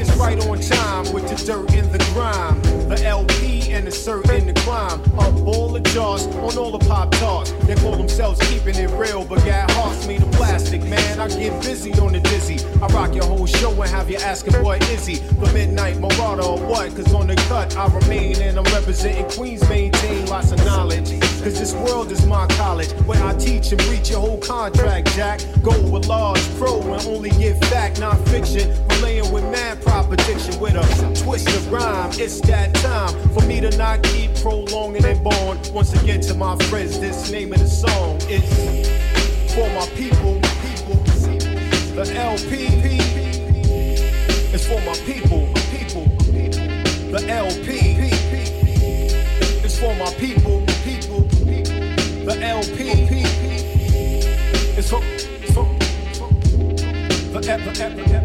it's 0.00 0.14
right 0.14 0.38
on 0.46 0.60
time 0.60 1.12
with 1.12 1.28
the 1.28 1.34
dirt 1.44 1.74
and 1.74 1.90
the 1.90 1.98
grime. 2.14 2.62
The 2.88 3.04
LP 3.04 3.72
and 3.72 3.88
the 3.88 3.90
cert 3.90 4.30
in 4.38 4.46
the 4.46 4.60
crime. 4.60 5.00
Up 5.18 5.34
all 5.48 5.68
the 5.68 5.80
jars 5.80 6.26
on 6.26 6.56
all 6.56 6.70
the 6.70 6.86
pop 6.86 7.10
tarts. 7.10 7.50
They 7.66 7.74
call 7.74 7.96
themselves 7.96 8.38
keeping 8.48 8.76
it 8.76 8.90
real, 8.90 9.24
but 9.24 9.44
got 9.44 9.68
hearts 9.72 10.06
of 10.06 10.23
plastic, 10.36 10.82
man. 10.84 11.20
I 11.20 11.28
get 11.28 11.62
busy 11.62 11.92
on 11.94 12.12
the 12.12 12.20
dizzy. 12.20 12.64
I 12.82 12.86
rock 12.88 13.14
your 13.14 13.24
whole 13.24 13.46
show 13.46 13.70
and 13.80 13.90
have 13.90 14.10
you 14.10 14.16
asking 14.16 14.54
what 14.62 14.82
is 14.90 15.06
he? 15.06 15.16
The 15.16 15.52
midnight 15.52 15.98
marauder 15.98 16.42
or 16.42 16.58
what? 16.58 16.94
Cause 16.94 17.12
on 17.14 17.26
the 17.26 17.36
cut 17.48 17.76
I 17.76 17.86
remain 17.86 18.40
and 18.40 18.58
I'm 18.58 18.64
representing 18.74 19.28
Queens, 19.30 19.68
maintain 19.68 20.26
lots 20.26 20.52
of 20.52 20.58
knowledge. 20.64 21.10
Cause 21.42 21.58
this 21.58 21.74
world 21.74 22.10
is 22.12 22.24
my 22.26 22.46
college 22.48 22.90
where 23.06 23.22
I 23.22 23.34
teach 23.34 23.72
and 23.72 23.82
reach 23.86 24.10
your 24.10 24.20
whole 24.20 24.38
contract, 24.38 25.08
Jack. 25.14 25.40
Go 25.62 25.78
with 25.88 26.06
Large 26.06 26.42
Pro 26.56 26.80
and 26.80 27.06
only 27.06 27.30
give 27.30 27.58
fact, 27.70 28.00
not 28.00 28.18
fiction. 28.28 28.70
Relaying 28.88 29.30
with 29.32 29.44
mad 29.44 29.82
proposition 29.82 30.60
with 30.60 30.74
a 30.74 31.22
twist 31.22 31.48
of 31.48 31.72
rhyme. 31.72 32.10
It's 32.14 32.40
that 32.42 32.74
time 32.74 33.12
for 33.30 33.42
me 33.46 33.60
to 33.60 33.76
not 33.76 34.02
keep 34.04 34.34
prolonging 34.36 35.04
and 35.04 35.22
born. 35.22 35.58
Once 35.72 35.92
again 36.02 36.20
to 36.22 36.34
my 36.34 36.56
friends, 36.64 36.98
this 37.00 37.30
name 37.30 37.52
of 37.52 37.58
the 37.58 37.68
song 37.68 38.16
is 38.28 39.13
for 39.54 39.68
my 39.70 39.86
people, 39.94 40.40
people. 40.62 40.96
The 41.94 42.12
LP 42.16 42.66
is 44.52 44.66
for 44.66 44.80
my 44.80 44.94
people, 45.06 45.46
people. 45.70 46.06
The 47.12 47.24
LP 47.28 47.68
is 49.64 49.78
for 49.78 49.94
my 49.94 50.12
people, 50.14 50.60
people. 50.82 51.20
The 52.24 52.36
LP 52.42 52.78
is 54.76 54.90
for, 54.90 55.00
for, 55.52 55.66
for 57.32 57.40
the, 57.40 58.23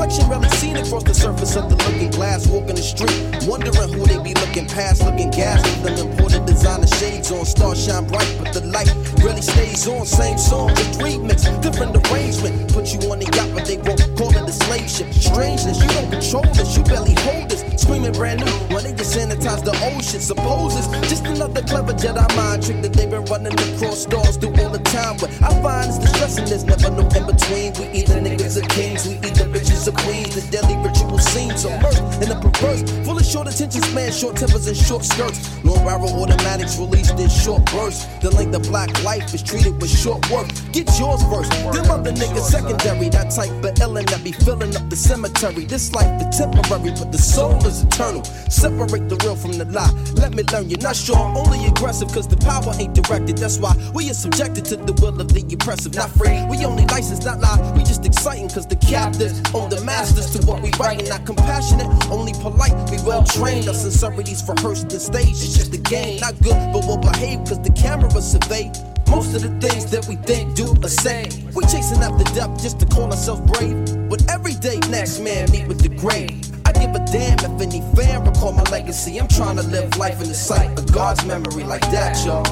Reflection 0.00 0.30
rarely 0.30 0.48
seen 0.56 0.76
across 0.78 1.02
the 1.02 1.12
surface 1.12 1.56
of 1.56 1.68
the 1.68 1.76
looking 1.76 2.10
glass. 2.10 2.46
Walking 2.46 2.74
the 2.74 2.80
street, 2.80 3.12
wondering 3.46 3.92
who 3.92 4.06
they 4.06 4.16
be 4.22 4.32
looking 4.32 4.66
past, 4.66 5.04
looking 5.04 5.28
gas. 5.28 5.60
With 5.84 5.98
them 5.98 6.08
imported 6.08 6.46
designer 6.46 6.86
shades 6.86 7.30
on, 7.30 7.44
stars 7.44 7.84
shine 7.84 8.06
bright, 8.06 8.34
but 8.42 8.54
the 8.54 8.64
light 8.64 8.88
really 9.22 9.42
stays 9.42 9.86
on. 9.86 10.06
Same 10.06 10.38
song, 10.38 10.70
just 10.74 11.00
remix, 11.00 11.44
different 11.60 11.92
arrangement. 12.08 12.72
Put 12.72 12.94
you 12.94 13.12
on 13.12 13.18
the 13.18 13.28
yacht, 13.36 13.50
but 13.52 13.66
they 13.66 13.76
won't 13.76 14.00
call 14.16 14.32
it 14.32 14.48
a 14.48 14.52
slave 14.52 14.88
ship. 14.88 15.12
Strangeness, 15.12 15.76
you 15.76 15.88
don't 15.92 16.10
control 16.10 16.48
this, 16.54 16.74
you 16.78 16.82
barely 16.84 17.12
hold 17.20 17.50
this. 17.50 17.60
Scream 17.76 18.04
seeming 18.04 18.12
brand 18.12 18.40
new. 18.40 18.74
When 18.74 18.84
they 18.84 18.92
just 18.92 19.16
sanitize 19.16 19.64
the 19.64 19.76
old 19.84 20.04
shit, 20.04 20.22
suppose 20.22 20.76
it's 20.76 20.88
just 21.08 21.26
another 21.26 21.62
clever 21.62 21.92
Jedi 21.92 22.24
mind 22.36 22.62
trick 22.62 22.82
that 22.82 22.92
they've 22.92 23.10
been 23.10 23.24
running 23.24 23.52
across 23.52 24.02
stars 24.02 24.36
through 24.36 24.54
all 24.60 24.70
the 24.70 24.78
time. 24.78 25.16
But 25.18 25.30
I 25.42 25.50
find 25.62 25.88
it's 25.88 25.98
distressing, 25.98 26.44
there's 26.46 26.64
never 26.64 26.90
no 26.90 27.04
in 27.08 27.26
between. 27.26 27.72
We 27.78 28.00
either 28.00 28.20
niggas 28.20 28.56
or 28.56 28.66
kings, 28.68 29.06
we 29.06 29.14
either 29.16 29.46
bitches 29.48 29.88
The 29.90 30.46
deadly 30.52 30.76
ritual 30.76 31.18
seems 31.18 31.64
immersed 31.64 32.22
in 32.22 32.28
the 32.30 32.38
perverse, 32.38 32.82
full 33.04 33.18
of 33.18 33.24
short 33.26 33.48
attention 33.48 33.82
span, 33.82 34.12
short 34.12 34.36
tempers, 34.36 34.68
and 34.68 34.76
short 34.76 35.04
skirts. 35.04 35.42
Long 35.64 35.84
barrel 35.84 36.14
automatics 36.22 36.78
released 36.78 37.18
in 37.18 37.28
short 37.28 37.64
bursts. 37.72 38.06
The 38.22 38.30
length 38.30 38.54
of 38.54 38.62
black 38.70 39.02
life 39.02 39.34
is 39.34 39.42
treated 39.42 39.80
with 39.82 39.90
short 39.90 40.22
work. 40.30 40.46
Get 40.70 40.86
yours 40.98 41.22
first, 41.26 41.50
them 41.74 41.90
other 41.90 42.12
niggas 42.12 42.46
secondary. 42.54 43.08
That 43.08 43.30
type 43.34 43.50
of 43.50 43.74
illin' 43.82 44.08
that 44.10 44.22
be 44.22 44.30
filling 44.30 44.76
up 44.76 44.88
the 44.88 44.96
cemetery. 44.96 45.64
This 45.64 45.92
life 45.92 46.22
is 46.22 46.38
temporary, 46.38 46.92
but 46.94 47.10
the 47.10 47.18
soul 47.18 47.58
is 47.66 47.82
eternal. 47.82 48.22
Separate 48.48 49.08
the 49.08 49.16
real 49.26 49.34
from 49.34 49.58
the 49.58 49.64
lie. 49.66 49.90
Let 50.14 50.34
me 50.34 50.44
learn 50.52 50.70
you're 50.70 50.78
not 50.78 50.94
sure, 50.94 51.18
only 51.18 51.66
aggressive, 51.66 52.08
cause 52.14 52.28
the 52.28 52.36
power 52.38 52.72
ain't 52.78 52.94
directed. 52.94 53.38
That's 53.38 53.58
why 53.58 53.74
we 53.92 54.08
are 54.08 54.14
subjected 54.14 54.64
to 54.66 54.76
the 54.76 54.94
will 55.02 55.20
of 55.20 55.34
the 55.34 55.42
oppressive. 55.52 55.94
Not 55.94 56.10
free, 56.10 56.46
we 56.46 56.64
only 56.64 56.86
license, 56.86 57.24
not 57.24 57.40
lie. 57.40 57.58
We 57.74 57.82
just 57.82 58.06
exciting, 58.06 58.48
cause 58.48 58.68
the 58.68 58.76
captives 58.76 59.42
own 59.52 59.68
the 59.68 59.79
masters 59.84 60.30
to 60.32 60.46
what 60.46 60.62
we 60.62 60.70
writing. 60.78 61.08
Not 61.08 61.26
compassionate, 61.26 61.86
only 62.10 62.32
polite. 62.34 62.74
We 62.90 62.98
well 63.04 63.24
trained, 63.24 63.68
our 63.68 63.74
sincerities 63.74 64.42
rehearsed 64.48 64.88
the 64.88 65.00
stage. 65.00 65.30
It's 65.30 65.56
just 65.56 65.74
a 65.74 65.78
game, 65.78 66.20
not 66.20 66.40
good, 66.42 66.72
but 66.72 66.84
we'll 66.86 66.98
behave, 66.98 67.40
cause 67.40 67.60
the 67.60 67.72
camera 67.72 68.10
survey. 68.20 68.70
Most 69.10 69.34
of 69.34 69.42
the 69.42 69.50
things 69.66 69.90
that 69.90 70.06
we 70.06 70.14
think, 70.16 70.54
do, 70.54 70.70
or 70.70 70.88
say. 70.88 71.28
We 71.54 71.64
chasing 71.64 71.98
after 71.98 72.22
depth 72.32 72.62
just 72.62 72.78
to 72.80 72.86
call 72.86 73.10
ourselves 73.10 73.42
brave. 73.52 74.08
But 74.08 74.22
every 74.30 74.54
day, 74.54 74.78
next 74.88 75.18
man 75.18 75.50
meet 75.50 75.66
with 75.66 75.80
the 75.80 75.88
grave. 75.88 76.30
I 76.64 76.72
give 76.72 76.94
a 76.94 77.04
damn 77.10 77.38
if 77.40 77.60
any 77.60 77.80
fan 77.96 78.24
recall 78.24 78.52
my 78.52 78.62
legacy. 78.70 79.18
I'm 79.20 79.26
trying 79.26 79.56
to 79.56 79.64
live 79.64 79.96
life 79.96 80.22
in 80.22 80.28
the 80.28 80.34
sight 80.34 80.78
of 80.78 80.92
God's 80.92 81.24
memory 81.24 81.64
like 81.64 81.82
that, 81.90 82.24
y'all. 82.24 82.46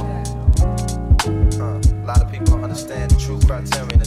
Uh, 1.60 1.78
a 1.78 2.06
lot 2.06 2.22
of 2.22 2.32
people 2.32 2.54
understand 2.64 3.12
the 3.12 3.20
true 3.20 3.38
criterion 3.40 3.97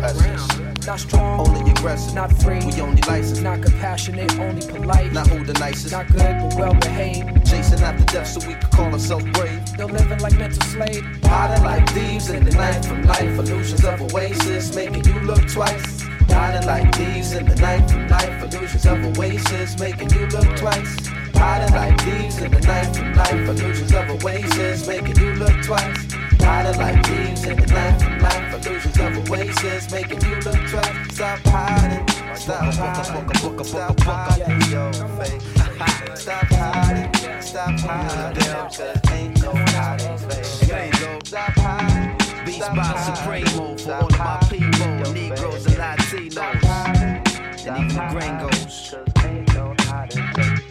think 0.00 0.34
it's 0.36 0.46
the 0.48 0.54
true 0.56 0.64
essence. 0.66 0.86
Not 0.86 1.00
strong, 1.00 1.40
Only 1.48 1.70
aggressive. 1.70 2.14
not 2.14 2.32
free, 2.42 2.60
We 2.64 2.80
only 2.80 3.02
licensed. 3.02 3.42
not 3.42 3.62
compassionate, 3.62 4.38
only 4.38 4.66
polite. 4.66 5.12
Not 5.12 5.26
who 5.28 5.44
the 5.44 5.52
nicest. 5.54 5.92
Not 5.92 6.06
good, 6.08 6.18
but 6.40 6.54
well 6.58 6.74
behaved. 6.74 7.46
Chasing 7.46 7.80
after 7.80 8.04
death 8.04 8.26
so 8.28 8.46
we 8.46 8.54
can 8.54 8.70
call 8.70 8.92
ourselves 8.92 9.24
brave. 9.32 9.60
Still 9.68 9.88
living 9.88 10.18
like 10.20 10.38
mental 10.38 10.62
slave. 10.68 11.04
Hiding 11.24 11.64
like 11.64 11.88
thieves 11.90 12.30
in 12.30 12.44
the 12.44 12.52
night 12.52 12.84
from 12.84 13.02
life, 13.02 13.38
illusions 13.38 13.84
of 13.84 14.00
oasis, 14.12 14.74
making 14.74 15.04
you 15.04 15.20
look 15.20 15.46
twice. 15.48 16.02
Hiding 16.28 16.66
like 16.66 16.94
thieves 16.94 17.32
in 17.32 17.44
the 17.46 17.56
night 17.56 17.90
from 17.90 18.08
life, 18.08 18.42
illusions 18.42 18.86
of 18.86 19.18
oasis, 19.18 19.78
making 19.78 20.10
you 20.10 20.26
look 20.28 20.56
twice. 20.56 20.96
Hiding 21.34 21.74
like 21.74 22.00
thieves 22.02 22.38
in 22.38 22.50
the 22.50 22.60
night 22.60 22.94
from 22.96 23.12
life, 23.14 23.48
illusions 23.48 23.92
of 23.92 24.10
oasis, 24.24 24.86
making 24.86 25.16
you 25.16 25.34
look 25.34 25.56
twice. 25.62 26.12
Hiding 26.40 26.78
like 26.78 27.04
thieves 27.06 27.44
in 27.44 27.56
the 27.56 27.66
night 27.66 28.00
from 28.00 28.18
life, 28.20 28.39
illusions 28.66 28.98
of 28.98 29.30
oasis, 29.30 29.90
making 29.90 30.20
you 30.22 30.36
look 30.36 30.54
twice. 30.68 31.14
Stop 31.14 31.38
hiding, 31.44 32.06
stop 32.34 32.74
hiding, 32.74 33.64
stop 33.64 34.00
hiding, 34.00 34.70
yo, 34.70 34.92
fake. 35.18 35.42
Stop 36.16 36.44
hiding, 36.50 37.42
stop 37.42 37.80
hiding, 37.80 38.42
cause 38.44 39.10
ain't 39.12 39.42
no 39.42 39.52
hiding, 39.54 40.18
fake. 40.18 40.44
Stop 41.24 41.52
hiding. 41.56 42.16
Beats 42.44 42.68
by 42.68 43.14
Supremo 43.14 43.76
for 43.76 43.92
all 43.94 44.06
of 44.06 44.18
my 44.18 44.38
people, 44.50 45.12
Negroes 45.12 45.66
and 45.66 45.76
Latinos, 45.76 46.64
and 47.66 47.76
even 47.78 47.96
the 47.96 48.02
gringos. 48.10 48.94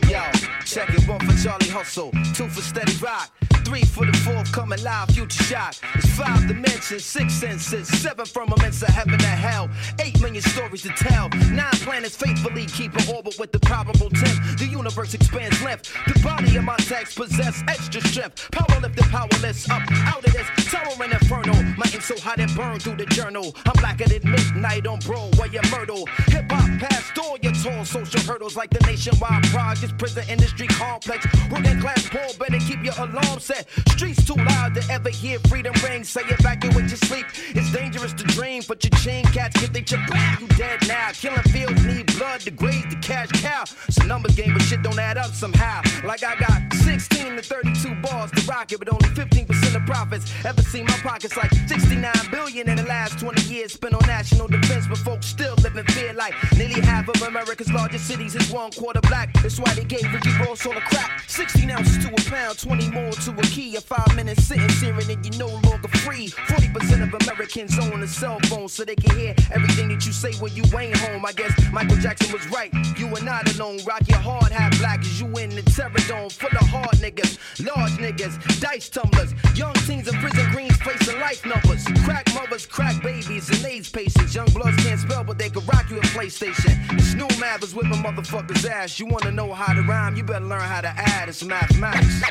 Yo, 0.09 0.21
check 0.65 0.89
it, 0.89 1.07
one 1.07 1.19
for 1.19 1.35
Charlie 1.43 1.69
Hustle, 1.69 2.11
two 2.33 2.47
for 2.47 2.61
Steady 2.61 2.95
Rock. 2.97 3.31
Three 3.69 3.83
for 3.83 4.03
the 4.03 4.17
fourth, 4.25 4.51
coming 4.51 4.81
live, 4.81 5.09
future 5.09 5.43
shock. 5.43 5.75
It's 5.93 6.09
five 6.17 6.47
dimensions, 6.47 7.05
six 7.05 7.35
senses, 7.35 7.87
seven 7.87 8.25
firmaments 8.25 8.81
of 8.81 8.87
heaven 8.87 9.13
and 9.13 9.21
hell. 9.21 9.69
Eight 9.99 10.19
million 10.19 10.41
stories 10.41 10.81
to 10.81 10.89
tell. 10.89 11.29
Nine 11.51 11.77
planets 11.85 12.15
faithfully 12.15 12.65
keep 12.65 12.95
an 12.95 13.15
orbit 13.15 13.37
with 13.37 13.51
the 13.51 13.59
probable 13.59 14.09
tenth. 14.09 14.57
The 14.57 14.65
universe 14.65 15.13
expands 15.13 15.61
length. 15.61 15.93
The 16.07 16.19
body 16.23 16.55
of 16.55 16.63
my 16.63 16.77
text 16.77 17.15
possess 17.15 17.61
extra 17.67 18.01
strength. 18.01 18.49
Power 18.51 18.79
lifted, 18.81 19.05
powerless, 19.05 19.69
up 19.69 19.83
out 20.07 20.25
of 20.25 20.33
this 20.33 20.47
towering 20.71 21.11
inferno. 21.11 21.53
My 21.77 21.85
ink 21.93 22.01
so 22.01 22.17
hot 22.17 22.39
it 22.39 22.49
burned 22.55 22.81
through 22.81 22.97
the 22.97 23.05
journal. 23.05 23.55
I'm 23.67 23.73
blacker 23.73 24.09
than 24.09 24.31
midnight 24.31 24.87
on 24.87 24.97
Broadway 25.01 25.55
and 25.55 25.69
Myrtle. 25.69 26.07
Hip 26.29 26.51
hop 26.51 26.79
past 26.79 27.19
all 27.19 27.37
your 27.37 27.53
tall 27.53 27.85
social 27.85 28.21
hurdles 28.21 28.57
like 28.57 28.71
the 28.71 28.83
nationwide 28.87 29.43
projects, 29.49 29.93
prison 29.99 30.23
industry 30.27 30.65
complex. 30.65 31.27
Working 31.51 31.79
class 31.79 32.09
poor, 32.09 32.33
better 32.39 32.57
keep 32.65 32.83
your 32.83 32.95
alarm 32.97 33.39
set. 33.39 33.58
Streets 33.89 34.25
too 34.25 34.35
loud 34.35 34.75
to 34.75 34.83
ever 34.91 35.09
hear 35.09 35.39
freedom 35.47 35.73
ring. 35.83 36.03
Say 36.03 36.21
evacuate 36.29 36.89
your 36.89 36.97
sleep. 36.97 37.25
It's 37.49 37.71
dangerous 37.71 38.13
to 38.13 38.23
dream, 38.23 38.63
but 38.67 38.83
your 38.83 38.91
chain 39.01 39.25
cats 39.25 39.59
get 39.59 39.73
they 39.73 39.81
chip 39.81 39.99
back. 40.07 40.39
You 40.39 40.47
dead 40.49 40.87
now. 40.87 41.11
Killing 41.11 41.43
fields 41.43 41.83
need 41.85 42.05
blood 42.17 42.41
to 42.41 42.51
graze 42.51 42.85
the 42.89 42.97
cash 43.01 43.29
cow. 43.41 43.63
It's 43.87 43.97
a 43.97 44.05
numbers 44.05 44.35
game, 44.35 44.53
but 44.53 44.61
shit 44.63 44.81
don't 44.81 44.99
add 44.99 45.17
up 45.17 45.31
somehow. 45.33 45.81
Like 46.03 46.23
I 46.23 46.35
got 46.35 46.73
16 46.73 47.35
to 47.35 47.41
32 47.41 47.95
bars 48.01 48.31
to 48.31 48.41
rock 48.45 48.71
it, 48.71 48.79
but 48.79 48.89
only 48.89 49.09
15% 49.09 49.75
of 49.75 49.85
profits. 49.85 50.31
Ever 50.45 50.61
seen 50.61 50.85
my 50.85 50.97
pockets 51.03 51.35
like 51.37 51.51
69 51.67 52.13
billion 52.31 52.69
in 52.69 52.77
the 52.77 52.83
last 52.83 53.19
20 53.19 53.41
years 53.43 53.73
spent 53.73 53.93
on 53.93 54.05
national 54.07 54.47
defense, 54.47 54.87
but 54.87 54.97
folks 54.97 55.27
still 55.27 55.55
live 55.63 55.75
in 55.75 55.85
fear 55.87 56.13
like 56.13 56.33
nearly 56.57 56.81
half 56.81 57.07
of 57.07 57.21
America's 57.21 57.71
largest 57.71 58.07
cities 58.07 58.35
is 58.35 58.49
one 58.51 58.71
quarter 58.71 59.01
black. 59.01 59.33
That's 59.41 59.59
why 59.59 59.73
they 59.73 59.83
gave 59.83 60.11
Ricky 60.13 60.31
Ross 60.39 60.65
all 60.65 60.73
the 60.73 60.81
crack. 60.81 61.23
16 61.27 61.69
ounces 61.71 62.05
to 62.05 62.11
a 62.11 62.29
pound, 62.29 62.59
20 62.59 62.89
more 62.91 63.11
to 63.11 63.31
a 63.31 63.48
key. 63.49 63.75
A 63.75 63.81
five 63.81 64.15
minute 64.15 64.39
sentence 64.39 64.79
hearing 64.79 65.09
and 65.09 65.25
you're 65.25 65.47
no 65.47 65.53
longer 65.67 65.87
free. 66.05 66.27
40% 66.27 67.03
of 67.03 67.21
Americans 67.23 67.77
own 67.79 68.01
a 68.03 68.07
cell 68.07 68.39
phone 68.45 68.67
so 68.67 68.85
they 68.85 68.95
can 68.95 69.15
hear 69.17 69.35
everything 69.51 69.89
that 69.89 70.05
you 70.05 70.11
say 70.11 70.33
when 70.35 70.53
you 70.55 70.63
ain't 70.77 70.97
home. 70.97 71.25
I 71.25 71.33
guess 71.33 71.53
Michael 71.71 71.97
Jackson 71.97 72.31
was 72.31 72.47
right. 72.49 72.71
You 72.97 73.07
are 73.15 73.23
not 73.23 73.53
alone. 73.55 73.79
Rock 73.85 74.07
your 74.07 74.19
hard 74.19 74.51
hat 74.51 74.77
black 74.79 74.99
as 75.01 75.19
you 75.19 75.27
in 75.37 75.49
the 75.49 75.63
terror 75.63 75.91
dome. 76.07 76.29
Full 76.29 76.49
of 76.49 76.67
hard 76.67 76.95
niggas, 76.97 77.37
large 77.65 77.93
niggas, 77.93 78.59
dice 78.59 78.89
tumblers. 78.89 79.33
Young 79.55 79.73
teens 79.85 80.07
in 80.07 80.15
prison 80.19 80.49
greens 80.51 80.77
facing 80.77 81.19
life 81.19 81.45
numbers. 81.45 81.85
Crack 82.05 82.27
mothers, 82.33 82.65
crack 82.65 83.01
babies, 83.03 83.49
and 83.49 83.65
AIDS 83.65 83.89
patients. 83.89 84.35
Young 84.35 84.47
bloods 84.47 84.77
can't 84.83 84.99
spell, 84.99 85.23
but 85.23 85.37
they 85.37 85.49
can 85.49 85.65
rock 85.65 85.89
you 85.89 85.97
in 85.97 86.03
PlayStation. 86.03 86.77
It's 86.93 87.13
new 87.13 87.27
Mathers 87.39 87.73
whipping 87.73 88.03
motherfuckers' 88.03 88.69
ass. 88.69 88.99
You 88.99 89.07
wanna 89.07 89.31
know 89.31 89.53
how 89.53 89.73
to 89.73 89.81
rhyme? 89.81 90.15
You 90.15 90.23
better 90.23 90.45
learn 90.45 90.61
how 90.61 90.81
to 90.81 90.89
add. 90.89 91.29
It's 91.29 91.43
mathematics. 91.43 92.21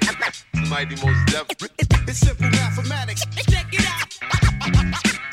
Mighty 0.68 0.96
Mos 1.08 1.24
Def. 1.24 1.46
It's 2.06 2.18
simple 2.18 2.50
mathematics. 2.50 3.24
Check 3.48 3.66
it 3.72 3.86
out. 3.86 4.08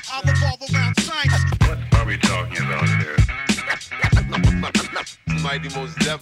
I'll 0.10 0.24
revolve 0.24 0.62
around 0.74 0.96
science. 1.02 1.44
What 1.68 1.78
are 2.00 2.06
we 2.06 2.18
talking 2.18 2.66
about 2.66 2.88
here? 3.02 3.18
Mighty 5.44 5.68
Mos 5.76 5.94
Def. 5.96 6.22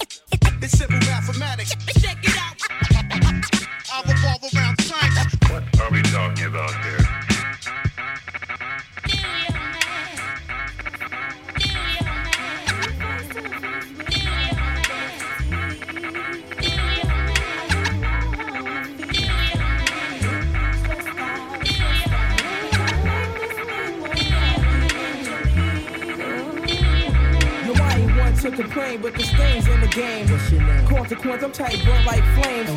It's 0.60 0.78
simple 0.78 0.98
mathematics. 1.02 1.76
Check 2.02 2.18
it 2.24 2.36
out. 2.36 2.58
I'll 3.92 4.04
revolve 4.04 4.44
around 4.56 4.82
science. 4.82 5.36
What 5.52 5.64
are 5.82 5.92
we 5.92 6.02
talking 6.02 6.46
about 6.46 6.74
here? 6.86 7.03
To 28.44 28.52
complain, 28.52 29.00
but 29.02 29.14
the 29.14 29.24
stains 29.24 29.66
in 29.70 29.80
the 29.80 29.88
game. 29.88 30.28
Consequence, 30.86 31.44
I'm 31.44 31.52
tight, 31.54 31.80
burn 31.86 32.04
like 32.04 32.24
flames. 32.36 32.70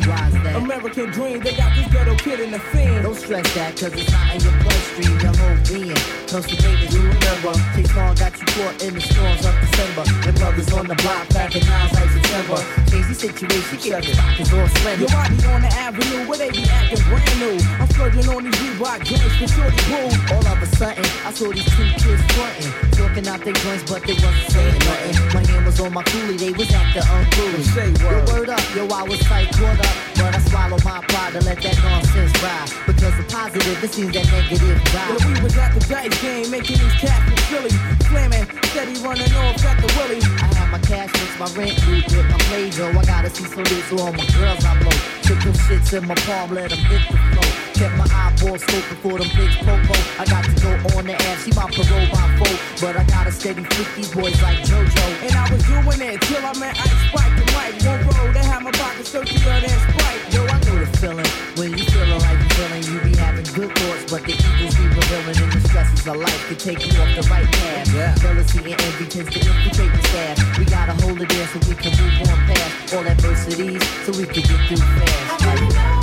American 0.55 1.11
dream, 1.11 1.41
they 1.41 1.55
got 1.57 1.75
this 1.75 1.91
ghetto 1.91 2.15
kid 2.15 2.39
in 2.39 2.51
the 2.51 2.59
fiend. 2.71 3.03
Don't 3.03 3.15
stress 3.15 3.53
that, 3.53 3.75
cause 3.75 3.91
it's 3.91 4.09
not 4.09 4.31
in 4.33 4.39
your 4.47 4.55
bloodstream, 4.63 5.19
your 5.19 5.35
whole 5.35 5.59
being. 5.67 5.99
Constipated, 6.31 6.93
you 6.93 7.03
remember. 7.03 7.51
Case 7.75 7.91
Long 7.95 8.15
got 8.15 8.31
you 8.39 8.47
caught 8.47 8.79
in 8.79 8.93
the 8.95 9.01
storms 9.01 9.43
of 9.43 9.55
December. 9.59 10.03
And 10.23 10.35
brothers 10.39 10.71
on 10.71 10.87
the 10.87 10.95
block 11.03 11.27
packing 11.35 11.67
nines 11.67 11.91
like 11.99 12.11
September. 12.15 12.59
Crazy 12.87 13.13
situation, 13.27 13.77
get 13.83 14.07
your 14.07 14.15
pockets 14.15 14.53
all 14.55 14.67
slender. 14.71 15.03
Yo, 15.03 15.19
I 15.19 15.27
be 15.35 15.45
on 15.51 15.61
the 15.67 15.71
avenue 15.75 16.23
where 16.31 16.37
they 16.39 16.51
be 16.51 16.63
acting 16.63 17.03
brand 17.11 17.39
new. 17.43 17.59
I'm 17.75 17.87
splurging 17.91 18.27
on 18.31 18.43
these 18.47 18.55
Reebok 18.55 19.03
joints 19.03 19.35
for 19.35 19.47
shorty 19.51 19.83
boo. 19.91 20.07
All 20.31 20.47
of 20.47 20.63
a 20.63 20.67
sudden, 20.79 21.03
I 21.27 21.31
saw 21.35 21.51
these 21.51 21.67
two 21.75 21.91
kids 21.99 22.23
frontin', 22.31 22.71
talking 22.95 23.27
out 23.27 23.43
their 23.43 23.51
joints, 23.51 23.83
but 23.83 23.99
they 24.07 24.15
wasn't 24.15 24.47
saying 24.47 24.79
nothing. 24.79 25.15
My 25.35 25.56
was 25.67 25.79
on 25.81 25.93
my 25.93 26.03
coolie, 26.03 26.39
they 26.39 26.51
was 26.51 26.71
acting 26.71 27.03
unruly. 27.11 27.61
Yo, 27.99 28.23
word 28.31 28.49
up, 28.49 28.63
yo, 28.73 28.87
I 28.87 29.03
was 29.03 29.19
tight 29.19 29.51
caught 29.51 29.79
up, 29.79 29.95
but 30.15 30.31
I 30.33 30.39
swallowed 30.47 30.83
my 30.85 31.01
pride 31.11 31.33
to 31.33 31.41
let 31.43 31.61
that 31.61 31.75
nonsense 31.83 32.31
ride. 32.41 32.71
Because 32.87 33.15
the 33.17 33.23
positive 33.27 33.83
it 33.83 33.91
seems 33.91 34.13
that 34.13 34.25
negative 34.31 34.79
Well, 34.95 35.19
vibe. 35.19 35.27
we 35.27 35.43
was 35.43 35.57
at 35.57 35.73
the 35.75 35.81
dice 35.91 36.21
game, 36.21 36.49
making 36.49 36.79
these 36.79 36.95
cats 37.03 37.19
look 37.29 37.39
silly. 37.51 37.73
Slamming, 38.07 38.47
steady 38.71 38.95
running 39.03 39.33
off 39.43 39.59
at 39.67 39.75
the 39.83 39.89
willy. 39.99 40.23
I 40.39 40.47
have 40.55 40.71
my 40.71 40.79
cash 40.87 41.11
mix, 41.19 41.31
my 41.35 41.49
rent 41.59 41.75
due, 41.83 42.15
with 42.15 42.27
my 42.31 42.36
dough. 42.47 42.99
I 42.99 43.03
gotta 43.03 43.29
see 43.29 43.43
some 43.45 43.63
loot, 43.63 43.83
so 43.89 43.99
all 43.99 44.13
my 44.13 44.25
girls 44.27 44.63
I 44.63 44.79
blow. 44.79 44.91
Took 45.23 45.39
them 45.43 45.53
shits 45.67 45.91
in 45.97 46.07
my 46.07 46.15
palm, 46.15 46.53
let 46.53 46.69
them 46.69 46.79
hit 46.79 47.03
the 47.11 47.17
flow. 47.17 47.49
Kept 47.75 47.95
my 47.97 48.07
eyeballs 48.07 48.63
scoping 48.63 48.99
for 49.03 49.17
them 49.19 49.29
pigs 49.29 49.57
popo. 49.57 49.95
I 50.19 50.25
got 50.25 50.43
to 50.45 50.53
go 50.63 50.71
on 50.97 51.05
the 51.05 51.13
ass, 51.13 51.43
see 51.43 51.51
my 51.51 51.67
parole 51.69 52.07
by 52.11 52.25
four. 52.39 52.55
But 52.81 52.95
I 52.97 53.03
gotta 53.03 53.31
steady 53.31 53.63
flip 53.63 53.87
these 53.95 54.11
boys 54.11 54.41
like 54.41 54.59
JoJo. 54.63 55.05
And 55.27 55.35
I 55.35 55.45
was 55.51 55.63
doing 55.63 56.01
it 56.01 56.21
till 56.21 56.43
I 56.45 56.53
met 56.57 56.79
Ice 56.79 56.99
Spike 57.11 57.35
and 57.37 57.51
Mike. 57.53 57.75
One 57.83 58.01
road, 58.07 58.33
they 58.33 58.45
had 58.45 58.63
my 58.63 58.71
pockets 58.71 59.11
dirtier 59.11 59.59
than 59.61 59.69
Sprite. 59.69 60.21
Yo, 60.33 60.41
I 60.47 60.57
know 60.65 60.79
the 60.79 60.89
feeling. 60.97 61.31
When 61.57 61.77
you 61.77 61.85
feeling 61.85 62.21
like 62.21 62.39
you 62.39 62.49
feeling, 62.55 62.83
you 62.87 62.97
be 63.01 63.15
having 63.17 63.47
good 63.53 63.71
thoughts, 63.77 64.11
but 64.11 64.23
the 64.23 64.33
evils 64.33 64.66
be 65.07 65.15
revealing 65.15 65.43
and 65.43 65.51
the 65.51 65.67
stresses 65.67 66.07
of 66.07 66.15
life 66.17 66.47
can 66.47 66.57
take 66.57 66.85
you 66.85 67.01
off 67.01 67.15
the 67.15 67.27
right 67.29 67.45
path. 67.45 67.93
Yeah. 67.93 68.15
Jealousy 68.15 68.57
and 68.59 68.81
envy 68.81 69.05
tends 69.05 69.31
to 69.31 69.39
infiltrate 69.39 69.91
the 69.91 70.07
staff. 70.07 70.59
We 70.59 70.65
gotta 70.65 70.93
hold 71.03 71.21
it 71.21 71.29
there 71.29 71.47
so 71.47 71.59
we 71.67 71.75
can 71.75 71.91
move 71.91 72.29
on 72.29 72.37
past 72.47 72.93
all 72.93 73.05
adversities, 73.05 73.87
so 74.05 74.11
we 74.11 74.25
can 74.25 74.43
get 74.43 74.67
through 74.67 74.77
fast. 74.77 75.96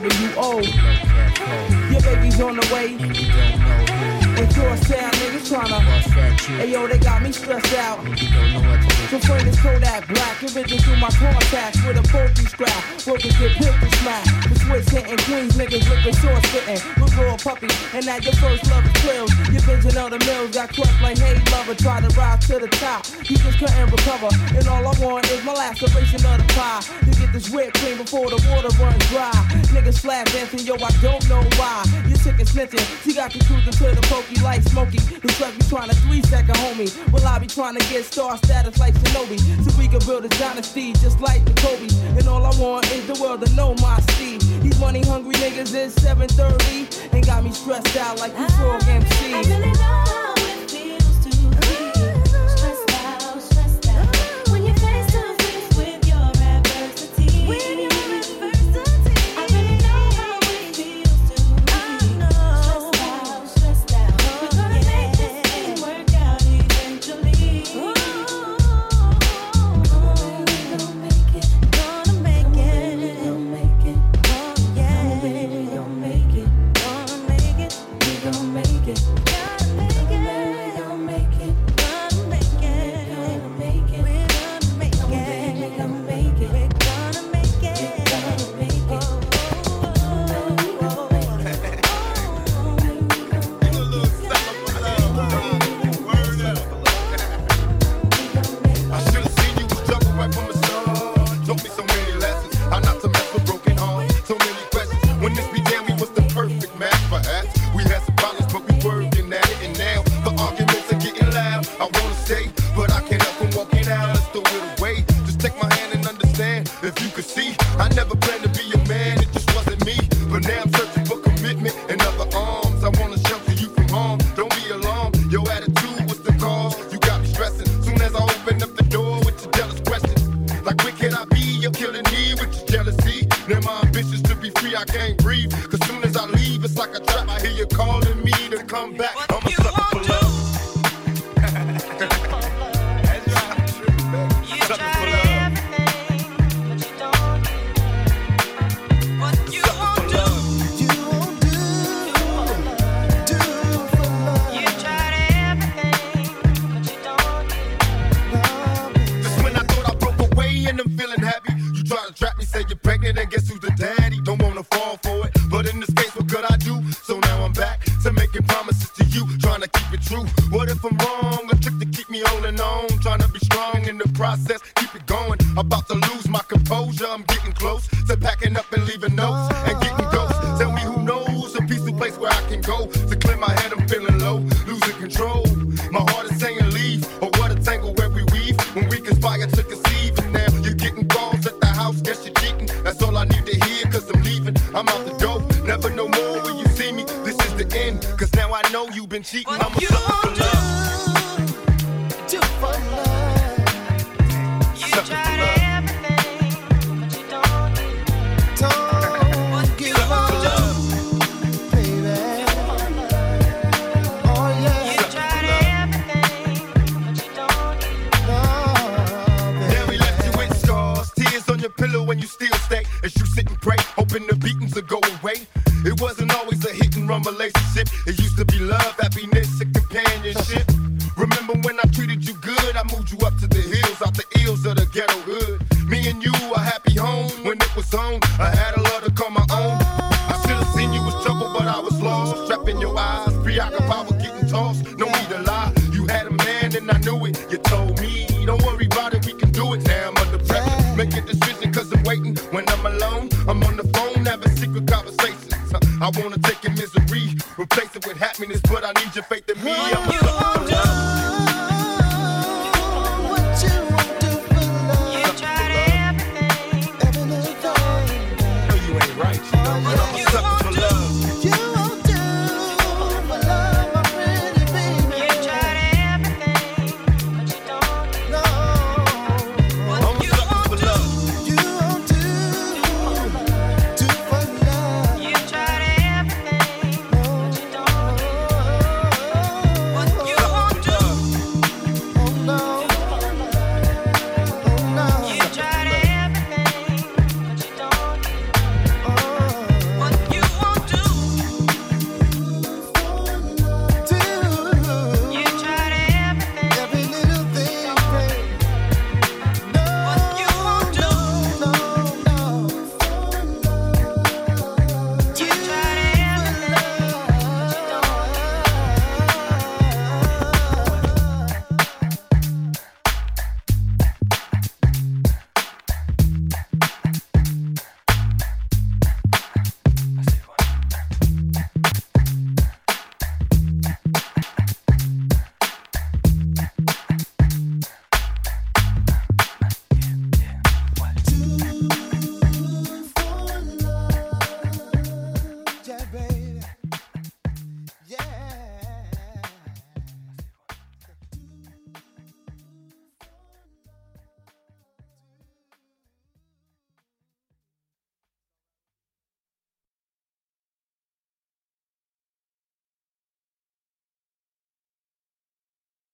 NWO. 0.00 0.60
Your 1.92 2.00
baby's 2.00 2.40
on 2.40 2.56
the 2.56 2.68
way. 2.74 3.63
And 4.54 4.62
crosstown 4.62 5.10
niggas 5.10 5.50
tryna. 5.50 5.80
Hey 6.58 6.70
yo, 6.72 6.86
they 6.86 6.98
got 6.98 7.22
me 7.22 7.32
stressed 7.32 7.74
out. 7.74 7.98
So 9.10 9.18
frame 9.18 9.46
this 9.46 9.60
Kodak 9.60 10.06
black 10.08 10.42
and 10.42 10.54
written 10.54 10.78
through 10.78 10.96
my 10.96 11.10
contacts 11.10 11.84
with 11.84 11.98
a 11.98 12.02
bulky 12.12 12.46
strap. 12.46 12.84
Workers 13.06 13.36
get 13.38 13.52
pistol 13.56 13.90
smack. 13.98 14.24
The 14.48 14.54
switch 14.60 14.88
hitting 14.90 15.18
Queens 15.26 15.54
niggas 15.56 15.88
with 15.90 16.04
the 16.04 16.12
source 16.22 16.46
fitting. 16.54 16.80
Look 17.00 17.10
for 17.10 17.26
a 17.26 17.36
puppy 17.36 17.68
and 17.94 18.06
at 18.08 18.24
your 18.24 18.34
first 18.34 18.70
love 18.70 18.86
is 18.86 18.92
thrills. 19.02 19.32
Your 19.50 19.62
vision 19.62 19.98
of 19.98 20.10
the 20.10 20.18
mills 20.24 20.50
got 20.54 20.72
crushed 20.72 21.02
like 21.02 21.18
hey 21.18 21.34
lover. 21.50 21.74
Try 21.74 22.00
to 22.00 22.08
rise 22.14 22.46
to 22.46 22.58
the 22.58 22.68
top. 22.68 23.06
You 23.24 23.36
just 23.36 23.58
couldn't 23.58 23.90
recover. 23.90 24.30
And 24.54 24.68
all 24.68 24.86
I 24.86 24.94
want 25.02 25.30
is 25.30 25.42
my 25.44 25.54
laceration 25.54 26.22
of 26.26 26.38
the 26.38 26.46
pie. 26.54 26.80
To 27.02 27.10
get 27.18 27.32
this 27.32 27.50
whipped 27.50 27.78
cream 27.80 27.98
before 27.98 28.30
the 28.30 28.38
water 28.50 28.70
runs 28.78 29.02
dry. 29.10 29.32
Niggas 29.74 29.98
flat 29.98 30.26
dancing, 30.30 30.60
yo, 30.60 30.74
I 30.74 30.90
don't 31.02 31.26
know 31.28 31.42
why. 31.58 31.82
You 32.06 32.14
sick 32.16 32.38
and 32.38 32.48
snitching. 32.48 32.84
She 33.02 33.14
got 33.14 33.34
you 33.34 33.40
cruising 33.42 33.72
to 33.72 33.94
the 33.98 34.06
pokey 34.06 34.43
like 34.44 34.62
Smokey. 34.62 34.98
It's 34.98 35.40
like 35.40 35.54
you 35.54 35.64
trying 35.68 35.88
to 35.88 35.96
three 35.96 36.22
second 36.22 36.54
homie. 36.56 36.92
Well, 37.10 37.26
I 37.26 37.38
be 37.38 37.46
trying 37.46 37.76
to 37.76 37.84
get 37.88 38.04
star 38.04 38.36
status 38.36 38.78
like 38.78 38.94
Shinobi. 38.94 39.38
So 39.64 39.76
we 39.78 39.88
can 39.88 40.00
build 40.06 40.24
a 40.26 40.28
dynasty 40.28 40.92
just 40.92 41.18
like 41.20 41.44
the 41.46 41.54
Kobe. 41.54 41.88
And 42.18 42.28
all 42.28 42.44
I 42.44 42.54
want 42.60 42.84
is 42.92 43.06
the 43.06 43.20
world 43.20 43.44
to 43.44 43.52
know 43.54 43.74
my 43.80 43.98
Steve. 44.12 44.40
These 44.62 44.78
money 44.78 45.02
hungry 45.02 45.34
niggas 45.36 45.74
is 45.74 45.94
730 45.94 47.16
and 47.16 47.26
got 47.26 47.42
me 47.42 47.52
stressed 47.52 47.96
out 47.96 48.20
like 48.20 48.38
you 48.38 48.48
frog 48.50 48.82
MC. 48.84 49.23